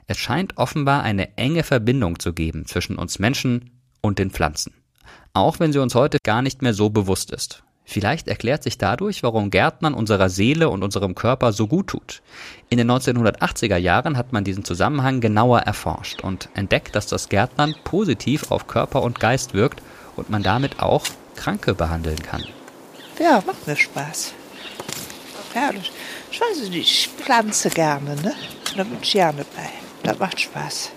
[0.07, 4.73] Es scheint offenbar eine enge Verbindung zu geben zwischen uns Menschen und den Pflanzen.
[5.33, 7.64] Auch wenn sie uns heute gar nicht mehr so bewusst ist.
[7.85, 12.23] Vielleicht erklärt sich dadurch, warum Gärtnern unserer Seele und unserem Körper so gut tut.
[12.69, 17.75] In den 1980er Jahren hat man diesen Zusammenhang genauer erforscht und entdeckt, dass das Gärtnern
[17.83, 19.81] positiv auf Körper und Geist wirkt
[20.15, 21.05] und man damit auch
[21.35, 22.43] Kranke behandeln kann.
[23.19, 24.33] Ja, macht mir Spaß.
[25.53, 25.91] Herrlich.
[26.31, 28.33] Ich weiß nicht, ich pflanze gerne, ne?
[28.75, 29.69] Da bin ich gerne bei.
[30.03, 30.89] Das macht Spaß.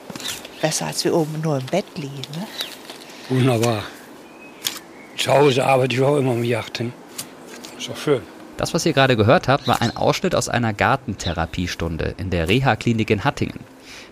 [0.61, 2.47] Besser als wir oben nur im Bett liegen, ne?
[3.29, 3.85] Wunderbar.
[5.19, 6.93] Zu Hause arbeite ich auch immer am Yachten.
[7.77, 8.23] Ist doch schön.
[8.57, 13.11] Das, was ihr gerade gehört habt, war ein Ausschnitt aus einer Gartentherapiestunde in der Reha-Klinik
[13.11, 13.61] in Hattingen.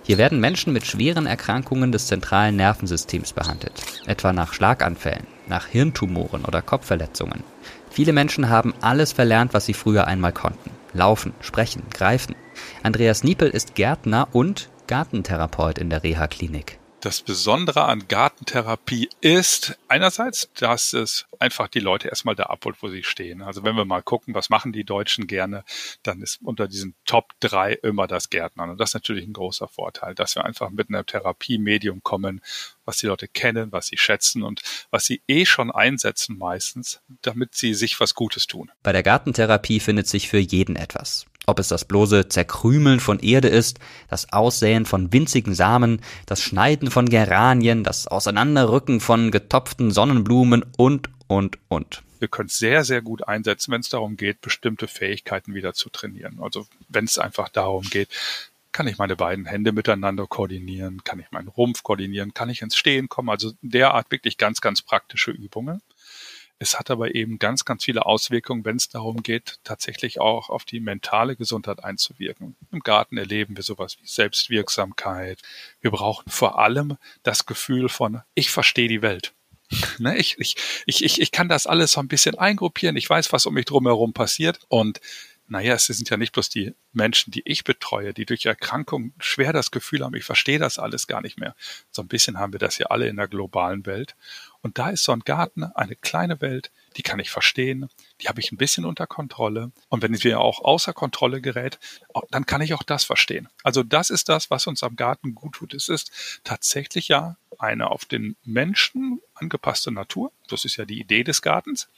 [0.03, 3.73] Hier werden Menschen mit schweren Erkrankungen des zentralen Nervensystems behandelt,
[4.07, 7.45] etwa nach Schlaganfällen, nach Hirntumoren oder Kopfverletzungen.
[7.91, 10.71] Viele Menschen haben alles verlernt, was sie früher einmal konnten.
[10.93, 12.35] Laufen, sprechen, greifen.
[12.83, 16.79] Andreas Niepel ist Gärtner und Gartentherapeut in der Reha-Klinik.
[17.01, 22.89] Das Besondere an Gartentherapie ist einerseits, dass es einfach die Leute erstmal da abholt, wo
[22.89, 23.43] sie stehen.
[23.43, 25.65] Also wenn wir mal gucken, was machen die Deutschen gerne,
[26.03, 28.71] dann ist unter diesen Top drei immer das Gärtnern.
[28.71, 32.41] Und das ist natürlich ein großer Vorteil, dass wir einfach mit einem Therapiemedium kommen,
[32.87, 37.55] was die Leute kennen, was sie schätzen und was sie eh schon einsetzen meistens, damit
[37.55, 38.71] sie sich was Gutes tun.
[38.83, 41.27] Bei der Gartentherapie findet sich für jeden etwas.
[41.47, 43.79] Ob es das bloße Zerkrümeln von Erde ist,
[44.09, 51.09] das Aussäen von winzigen Samen, das Schneiden von Geranien, das Auseinanderrücken von getopften Sonnenblumen und,
[51.29, 52.03] und, und.
[52.31, 56.41] Können es sehr, sehr gut einsetzen, wenn es darum geht, bestimmte Fähigkeiten wieder zu trainieren.
[56.41, 58.09] Also wenn es einfach darum geht,
[58.73, 62.77] kann ich meine beiden Hände miteinander koordinieren, kann ich meinen Rumpf koordinieren, kann ich ins
[62.77, 65.81] Stehen kommen, also derart wirklich ganz, ganz praktische Übungen.
[66.59, 70.65] Es hat aber eben ganz, ganz viele Auswirkungen, wenn es darum geht, tatsächlich auch auf
[70.65, 72.57] die mentale Gesundheit einzuwirken.
[72.73, 75.43] Im Garten erleben wir sowas wie Selbstwirksamkeit.
[75.81, 79.33] Wir brauchen vor allem das Gefühl von, ich verstehe die Welt.
[79.99, 82.97] Ne, ich, ich, ich, ich kann das alles so ein bisschen eingruppieren.
[82.97, 84.61] Ich weiß, was um mich drumherum passiert.
[84.69, 85.01] Und
[85.49, 89.53] naja, es sind ja nicht bloß die Menschen, die ich betreue, die durch Erkrankung schwer
[89.53, 91.55] das Gefühl haben, ich verstehe das alles gar nicht mehr.
[91.91, 94.17] So ein bisschen haben wir das ja alle in der globalen Welt.
[94.67, 97.89] Und da ist so ein Garten eine kleine Welt, die kann ich verstehen,
[98.21, 99.71] die habe ich ein bisschen unter Kontrolle.
[99.91, 101.79] Und wenn sie auch außer Kontrolle gerät,
[102.33, 103.49] dann kann ich auch das verstehen.
[103.63, 105.73] Also das ist das, was uns am Garten gut tut.
[105.73, 110.33] Es ist tatsächlich ja eine auf den Menschen angepasste Natur.
[110.49, 111.89] Das ist ja die Idee des Gartens.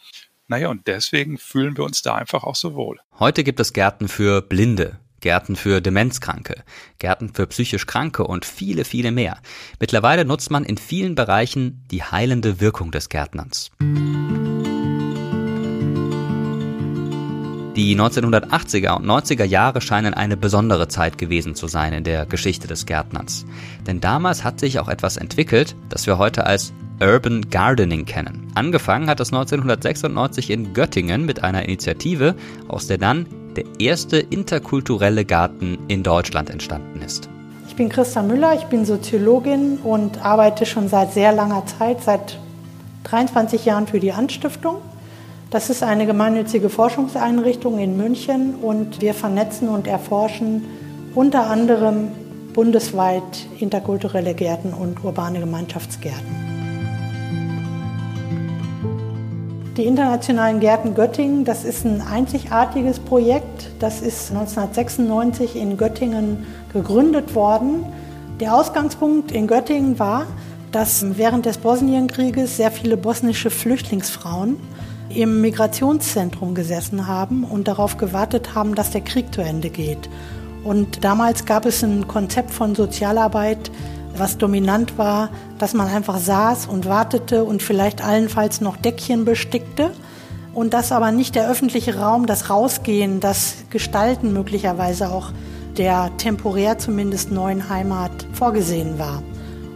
[0.46, 3.00] Naja, und deswegen fühlen wir uns da einfach auch so wohl.
[3.18, 6.62] Heute gibt es Gärten für Blinde, Gärten für Demenzkranke,
[6.98, 9.38] Gärten für psychisch Kranke und viele, viele mehr.
[9.80, 13.70] Mittlerweile nutzt man in vielen Bereichen die heilende Wirkung des Gärtnerns.
[17.78, 22.66] Die 1980er und 90er Jahre scheinen eine besondere Zeit gewesen zu sein in der Geschichte
[22.66, 23.46] des Gärtnerns.
[23.86, 28.50] Denn damals hat sich auch etwas entwickelt, das wir heute als Urban Gardening kennen.
[28.56, 32.34] Angefangen hat es 1996 in Göttingen mit einer Initiative,
[32.66, 33.26] aus der dann
[33.58, 37.28] der erste interkulturelle Garten in Deutschland entstanden ist.
[37.66, 42.38] Ich bin Christa Müller, ich bin Soziologin und arbeite schon seit sehr langer Zeit, seit
[43.04, 44.76] 23 Jahren für die Anstiftung.
[45.50, 50.64] Das ist eine gemeinnützige Forschungseinrichtung in München und wir vernetzen und erforschen
[51.14, 52.08] unter anderem
[52.52, 56.57] bundesweit interkulturelle Gärten und urbane Gemeinschaftsgärten.
[59.78, 63.70] Die Internationalen Gärten Göttingen, das ist ein einzigartiges Projekt.
[63.78, 67.86] Das ist 1996 in Göttingen gegründet worden.
[68.40, 70.26] Der Ausgangspunkt in Göttingen war,
[70.72, 74.56] dass während des Bosnienkrieges sehr viele bosnische Flüchtlingsfrauen
[75.14, 80.10] im Migrationszentrum gesessen haben und darauf gewartet haben, dass der Krieg zu Ende geht.
[80.64, 83.70] Und damals gab es ein Konzept von Sozialarbeit,
[84.16, 89.90] was dominant war, dass man einfach saß und wartete und vielleicht allenfalls noch Deckchen bestickte
[90.54, 95.32] und dass aber nicht der öffentliche Raum, das Rausgehen, das Gestalten möglicherweise auch
[95.76, 99.22] der temporär zumindest neuen Heimat vorgesehen war.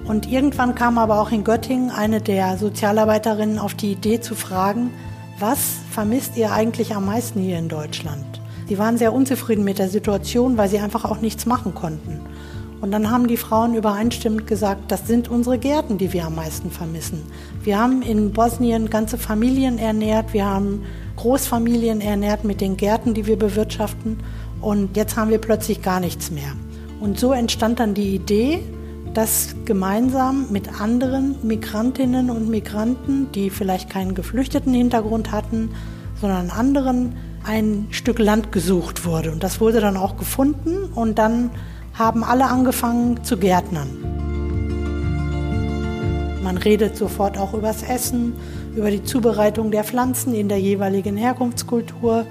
[0.04, 4.90] Und irgendwann kam aber auch in Göttingen eine der Sozialarbeiterinnen auf die Idee zu fragen,
[5.38, 5.58] was
[5.90, 8.40] vermisst ihr eigentlich am meisten hier in Deutschland?
[8.68, 12.20] Sie waren sehr unzufrieden mit der Situation, weil sie einfach auch nichts machen konnten.
[12.82, 16.68] Und dann haben die Frauen übereinstimmend gesagt, das sind unsere Gärten, die wir am meisten
[16.68, 17.22] vermissen.
[17.62, 20.82] Wir haben in Bosnien ganze Familien ernährt, wir haben
[21.14, 24.18] Großfamilien ernährt mit den Gärten, die wir bewirtschaften.
[24.60, 26.52] Und jetzt haben wir plötzlich gar nichts mehr.
[26.98, 28.64] Und so entstand dann die Idee,
[29.14, 35.70] dass gemeinsam mit anderen Migrantinnen und Migranten, die vielleicht keinen geflüchteten Hintergrund hatten,
[36.20, 37.14] sondern anderen,
[37.44, 39.30] ein Stück Land gesucht wurde.
[39.30, 41.50] Und das wurde dann auch gefunden und dann
[41.94, 43.88] haben alle angefangen zu gärtnern.
[46.42, 48.34] Man redet sofort auch übers Essen,
[48.74, 52.26] über die Zubereitung der Pflanzen in der jeweiligen Herkunftskultur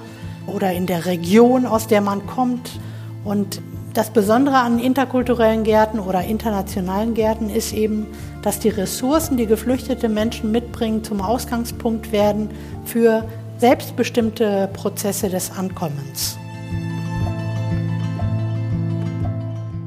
[0.47, 2.80] oder in der Region, aus der man kommt.
[3.24, 3.62] Und
[3.93, 8.07] das Besondere an interkulturellen Gärten oder internationalen Gärten ist eben,
[8.41, 12.49] dass die Ressourcen, die geflüchtete Menschen mitbringen, zum Ausgangspunkt werden
[12.86, 13.26] für
[13.57, 16.38] selbstbestimmte Prozesse des Ankommens.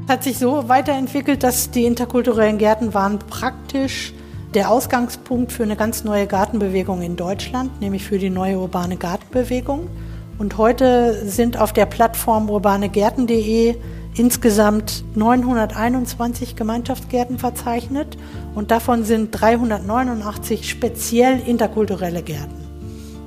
[0.06, 4.12] Es hat sich so weiterentwickelt, dass die interkulturellen Gärten waren praktisch
[4.52, 9.88] der Ausgangspunkt für eine ganz neue Gartenbewegung in Deutschland, nämlich für die neue urbane Gartenbewegung.
[10.36, 13.76] Und heute sind auf der Plattform urbanegärten.de
[14.14, 18.18] insgesamt 921 Gemeinschaftsgärten verzeichnet
[18.54, 22.66] und davon sind 389 speziell interkulturelle Gärten.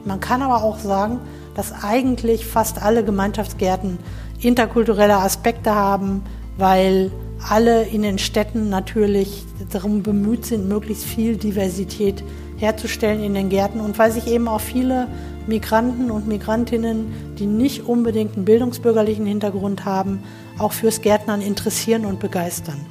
[0.06, 1.22] Man kann aber auch sagen,
[1.56, 3.98] dass eigentlich fast alle Gemeinschaftsgärten
[4.40, 6.22] interkulturelle Aspekte haben,
[6.58, 7.12] weil
[7.50, 12.24] alle in den Städten natürlich darum bemüht sind, möglichst viel Diversität
[12.58, 15.08] herzustellen in den Gärten und weil sich eben auch viele
[15.46, 20.24] Migranten und Migrantinnen, die nicht unbedingt einen bildungsbürgerlichen Hintergrund haben,
[20.58, 22.86] auch fürs Gärtnern interessieren und begeistern.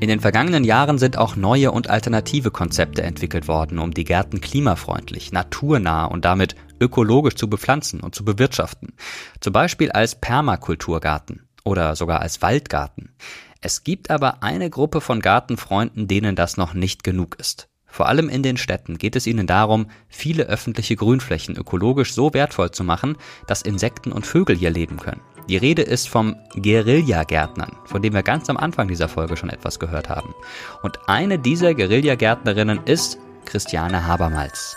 [0.00, 4.40] In den vergangenen Jahren sind auch neue und alternative Konzepte entwickelt worden, um die Gärten
[4.40, 8.94] klimafreundlich, naturnah und damit ökologisch zu bepflanzen und zu bewirtschaften.
[9.38, 13.14] Zum Beispiel als Permakulturgarten oder sogar als Waldgarten.
[13.60, 17.68] Es gibt aber eine Gruppe von Gartenfreunden, denen das noch nicht genug ist.
[17.86, 22.70] Vor allem in den Städten geht es ihnen darum, viele öffentliche Grünflächen ökologisch so wertvoll
[22.70, 25.20] zu machen, dass Insekten und Vögel hier leben können.
[25.48, 29.78] Die Rede ist vom Guerillagärtnern, von dem wir ganz am Anfang dieser Folge schon etwas
[29.78, 30.34] gehört haben.
[30.82, 34.76] Und eine dieser Guerillagärtnerinnen ist Christiane Habermals.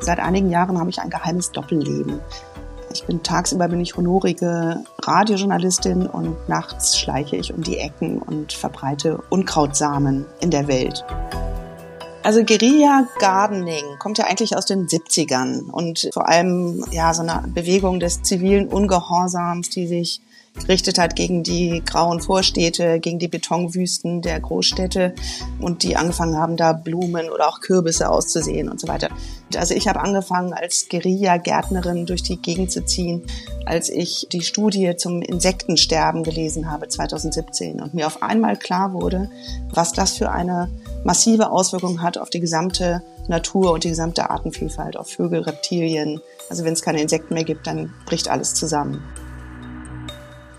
[0.00, 2.20] Seit einigen Jahren habe ich ein geheimes Doppelleben.
[2.92, 8.52] Ich bin tagsüber bin ich honorige Radiojournalistin und nachts schleiche ich um die Ecken und
[8.52, 11.04] verbreite Unkrautsamen in der Welt.
[12.22, 17.48] Also Guerilla Gardening kommt ja eigentlich aus den 70ern und vor allem ja so eine
[17.48, 20.20] Bewegung des zivilen Ungehorsams, die sich
[20.54, 25.14] gerichtet hat gegen die grauen Vorstädte, gegen die Betonwüsten der Großstädte
[25.60, 29.08] und die angefangen haben, da Blumen oder auch Kürbisse auszusehen und so weiter.
[29.56, 33.22] Also ich habe angefangen, als Guerilla-Gärtnerin durch die Gegend zu ziehen,
[33.66, 39.30] als ich die Studie zum Insektensterben gelesen habe 2017 und mir auf einmal klar wurde,
[39.72, 40.68] was das für eine
[41.04, 46.20] massive Auswirkung hat auf die gesamte Natur und die gesamte Artenvielfalt, auf Vögel, Reptilien.
[46.48, 49.02] Also wenn es keine Insekten mehr gibt, dann bricht alles zusammen.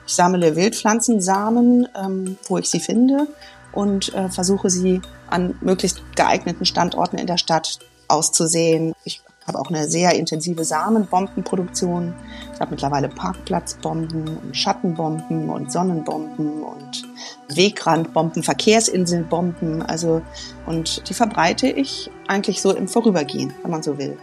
[0.06, 3.28] Ich sammle Wildpflanzensamen, ähm, wo ich sie finde
[3.72, 8.94] und äh, versuche sie an möglichst geeigneten Standorten in der Stadt auszusehen.
[9.06, 12.14] Ich habe auch eine sehr intensive Samenbombenproduktion.
[12.54, 17.04] Ich habe mittlerweile Parkplatzbomben und Schattenbomben und Sonnenbomben und
[17.50, 19.82] Wegrandbomben, Verkehrsinselbomben.
[19.82, 20.22] Also,
[20.66, 24.18] und die verbreite ich eigentlich so im Vorübergehen, wenn man so will.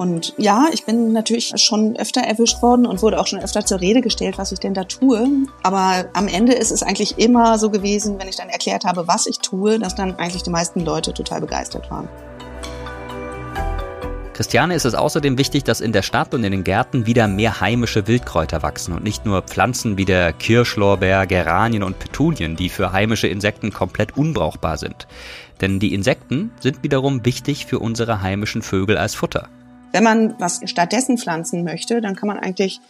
[0.00, 3.82] Und ja, ich bin natürlich schon öfter erwischt worden und wurde auch schon öfter zur
[3.82, 5.28] Rede gestellt, was ich denn da tue.
[5.62, 9.26] Aber am Ende ist es eigentlich immer so gewesen, wenn ich dann erklärt habe, was
[9.26, 12.08] ich tue, dass dann eigentlich die meisten Leute total begeistert waren.
[14.32, 17.60] Christiane ist es außerdem wichtig, dass in der Stadt und in den Gärten wieder mehr
[17.60, 22.92] heimische Wildkräuter wachsen und nicht nur Pflanzen wie der Kirschlorbeer, Geranien und Petunien, die für
[22.92, 25.06] heimische Insekten komplett unbrauchbar sind.
[25.60, 29.50] Denn die Insekten sind wiederum wichtig für unsere heimischen Vögel als Futter.
[29.92, 32.80] Wenn man was stattdessen pflanzen möchte, dann kann man eigentlich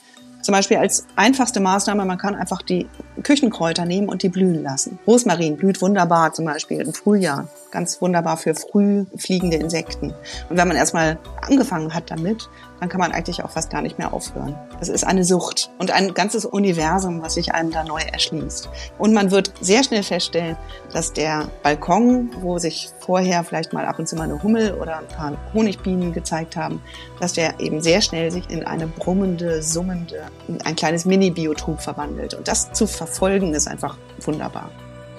[0.43, 2.87] zum Beispiel als einfachste Maßnahme, man kann einfach die
[3.23, 4.99] Küchenkräuter nehmen und die blühen lassen.
[5.07, 7.49] Rosmarin blüht wunderbar zum Beispiel im Frühjahr.
[7.71, 10.15] Ganz wunderbar für früh fliegende Insekten.
[10.49, 12.49] Und wenn man erstmal angefangen hat damit,
[12.81, 14.59] dann kann man eigentlich auch fast gar nicht mehr aufhören.
[14.81, 18.69] Es ist eine Sucht und ein ganzes Universum, was sich einem da neu erschließt.
[18.99, 20.57] Und man wird sehr schnell feststellen,
[20.93, 24.99] dass der Balkon, wo sich vorher vielleicht mal ab und zu mal eine Hummel oder
[24.99, 26.83] ein paar Honigbienen gezeigt haben,
[27.21, 30.23] dass der eben sehr schnell sich in eine brummende, summende,
[30.65, 32.35] ein kleines Mini-Biotop verwandelt.
[32.35, 34.71] Und das zu verfolgen ist einfach wunderbar.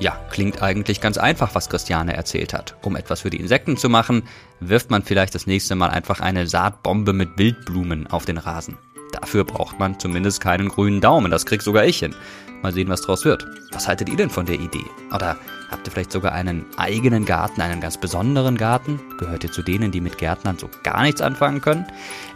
[0.02, 2.76] Ja, klingt eigentlich ganz einfach, was Christiane erzählt hat.
[2.82, 4.24] Um etwas für die Insekten zu machen,
[4.60, 8.80] wirft man vielleicht das nächste Mal einfach eine Saatbombe mit Wildblumen auf den Rasen.
[9.12, 12.16] Dafür braucht man zumindest keinen grünen Daumen, das krieg sogar ich hin.
[12.64, 13.46] Mal sehen, was draus wird.
[13.74, 14.86] Was haltet ihr denn von der Idee?
[15.14, 15.38] Oder
[15.72, 19.00] habt ihr vielleicht sogar einen eigenen Garten, einen ganz besonderen Garten?
[19.18, 21.86] Gehört ihr zu denen, die mit Gärtnern so gar nichts anfangen können?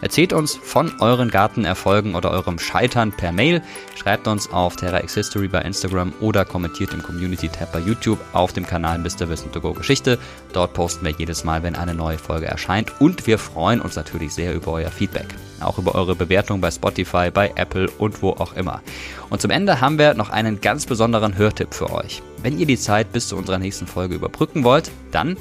[0.00, 3.62] Erzählt uns von euren Gartenerfolgen oder eurem Scheitern per Mail.
[3.94, 8.18] Schreibt uns auf Terra X History bei Instagram oder kommentiert im Community Tab bei YouTube
[8.32, 9.28] auf dem Kanal Mr.
[9.28, 10.18] Wissen to Go Geschichte.
[10.52, 14.32] Dort posten wir jedes Mal, wenn eine neue Folge erscheint und wir freuen uns natürlich
[14.34, 15.26] sehr über euer Feedback.
[15.60, 18.82] Auch über eure Bewertung bei Spotify, bei Apple und wo auch immer.
[19.30, 22.22] Und zum Ende haben wir noch einen ganz besonderen Hörtipp für euch.
[22.46, 25.36] Wenn ihr die Zeit bis zu unserer nächsten Folge überbrücken wollt, dann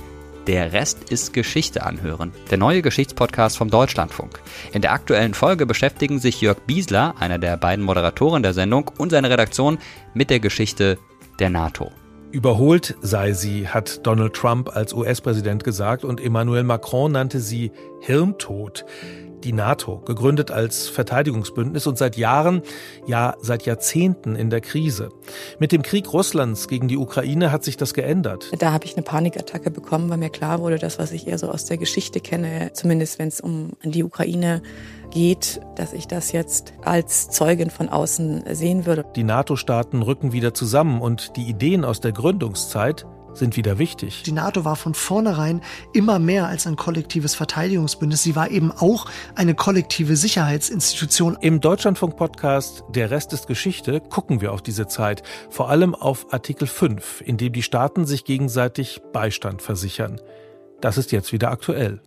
[0.48, 2.32] der Rest ist Geschichte anhören.
[2.50, 4.42] Der neue Geschichtspodcast vom Deutschlandfunk.
[4.74, 9.12] In der aktuellen Folge beschäftigen sich Jörg Biesler, einer der beiden Moderatoren der Sendung, und
[9.12, 9.78] seine Redaktion
[10.16, 10.98] mit der Geschichte
[11.38, 11.92] der NATO.
[12.32, 18.84] Überholt sei sie, hat Donald Trump als US-Präsident gesagt und Emmanuel Macron nannte sie Hirntod
[19.46, 22.64] die NATO, gegründet als Verteidigungsbündnis und seit Jahren,
[23.06, 25.10] ja seit Jahrzehnten in der Krise.
[25.60, 28.52] Mit dem Krieg Russlands gegen die Ukraine hat sich das geändert.
[28.60, 31.50] Da habe ich eine Panikattacke bekommen, weil mir klar wurde, das, was ich eher so
[31.50, 34.62] aus der Geschichte kenne, zumindest wenn es um die Ukraine
[35.12, 39.06] geht, dass ich das jetzt als Zeugin von außen sehen würde.
[39.16, 43.06] Die NATO-Staaten rücken wieder zusammen und die Ideen aus der Gründungszeit
[43.38, 44.24] sind wieder wichtig.
[44.24, 45.62] Die NATO war von vornherein
[45.94, 48.24] immer mehr als ein kollektives Verteidigungsbündnis.
[48.24, 51.38] Sie war eben auch eine kollektive Sicherheitsinstitution.
[51.42, 56.68] Im Deutschlandfunk-Podcast Der Rest ist Geschichte gucken wir auf diese Zeit, vor allem auf Artikel
[56.68, 60.20] 5, in dem die Staaten sich gegenseitig Beistand versichern.
[60.82, 62.02] Das ist jetzt wieder aktuell.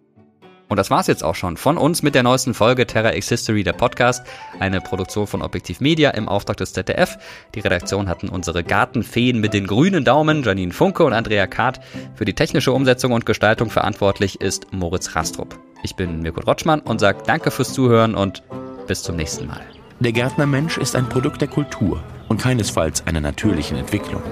[0.69, 3.65] Und das war's jetzt auch schon von uns mit der neuesten Folge Terra X History,
[3.65, 4.25] der Podcast,
[4.61, 7.17] eine Produktion von Objektiv Media im Auftrag des ZDF.
[7.55, 11.81] Die Redaktion hatten unsere Gartenfeen mit den grünen Daumen, Janine Funke und Andrea Kart.
[12.15, 15.59] Für die technische Umsetzung und Gestaltung verantwortlich ist Moritz Rastrup.
[15.83, 18.43] Ich bin Mirko Rotschmann und sage danke fürs Zuhören und
[18.87, 19.61] bis zum nächsten Mal.
[20.01, 24.23] Der Gärtnermensch ist ein Produkt der Kultur und keinesfalls einer natürlichen Entwicklung.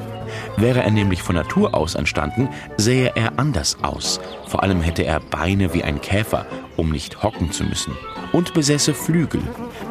[0.56, 4.20] Wäre er nämlich von Natur aus entstanden, sähe er anders aus.
[4.46, 7.96] Vor allem hätte er Beine wie ein Käfer, um nicht hocken zu müssen.
[8.32, 9.42] Und besäße Flügel.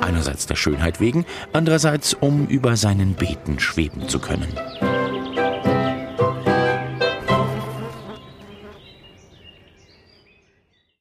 [0.01, 4.47] Einerseits der Schönheit wegen, andererseits um über seinen Beeten schweben zu können.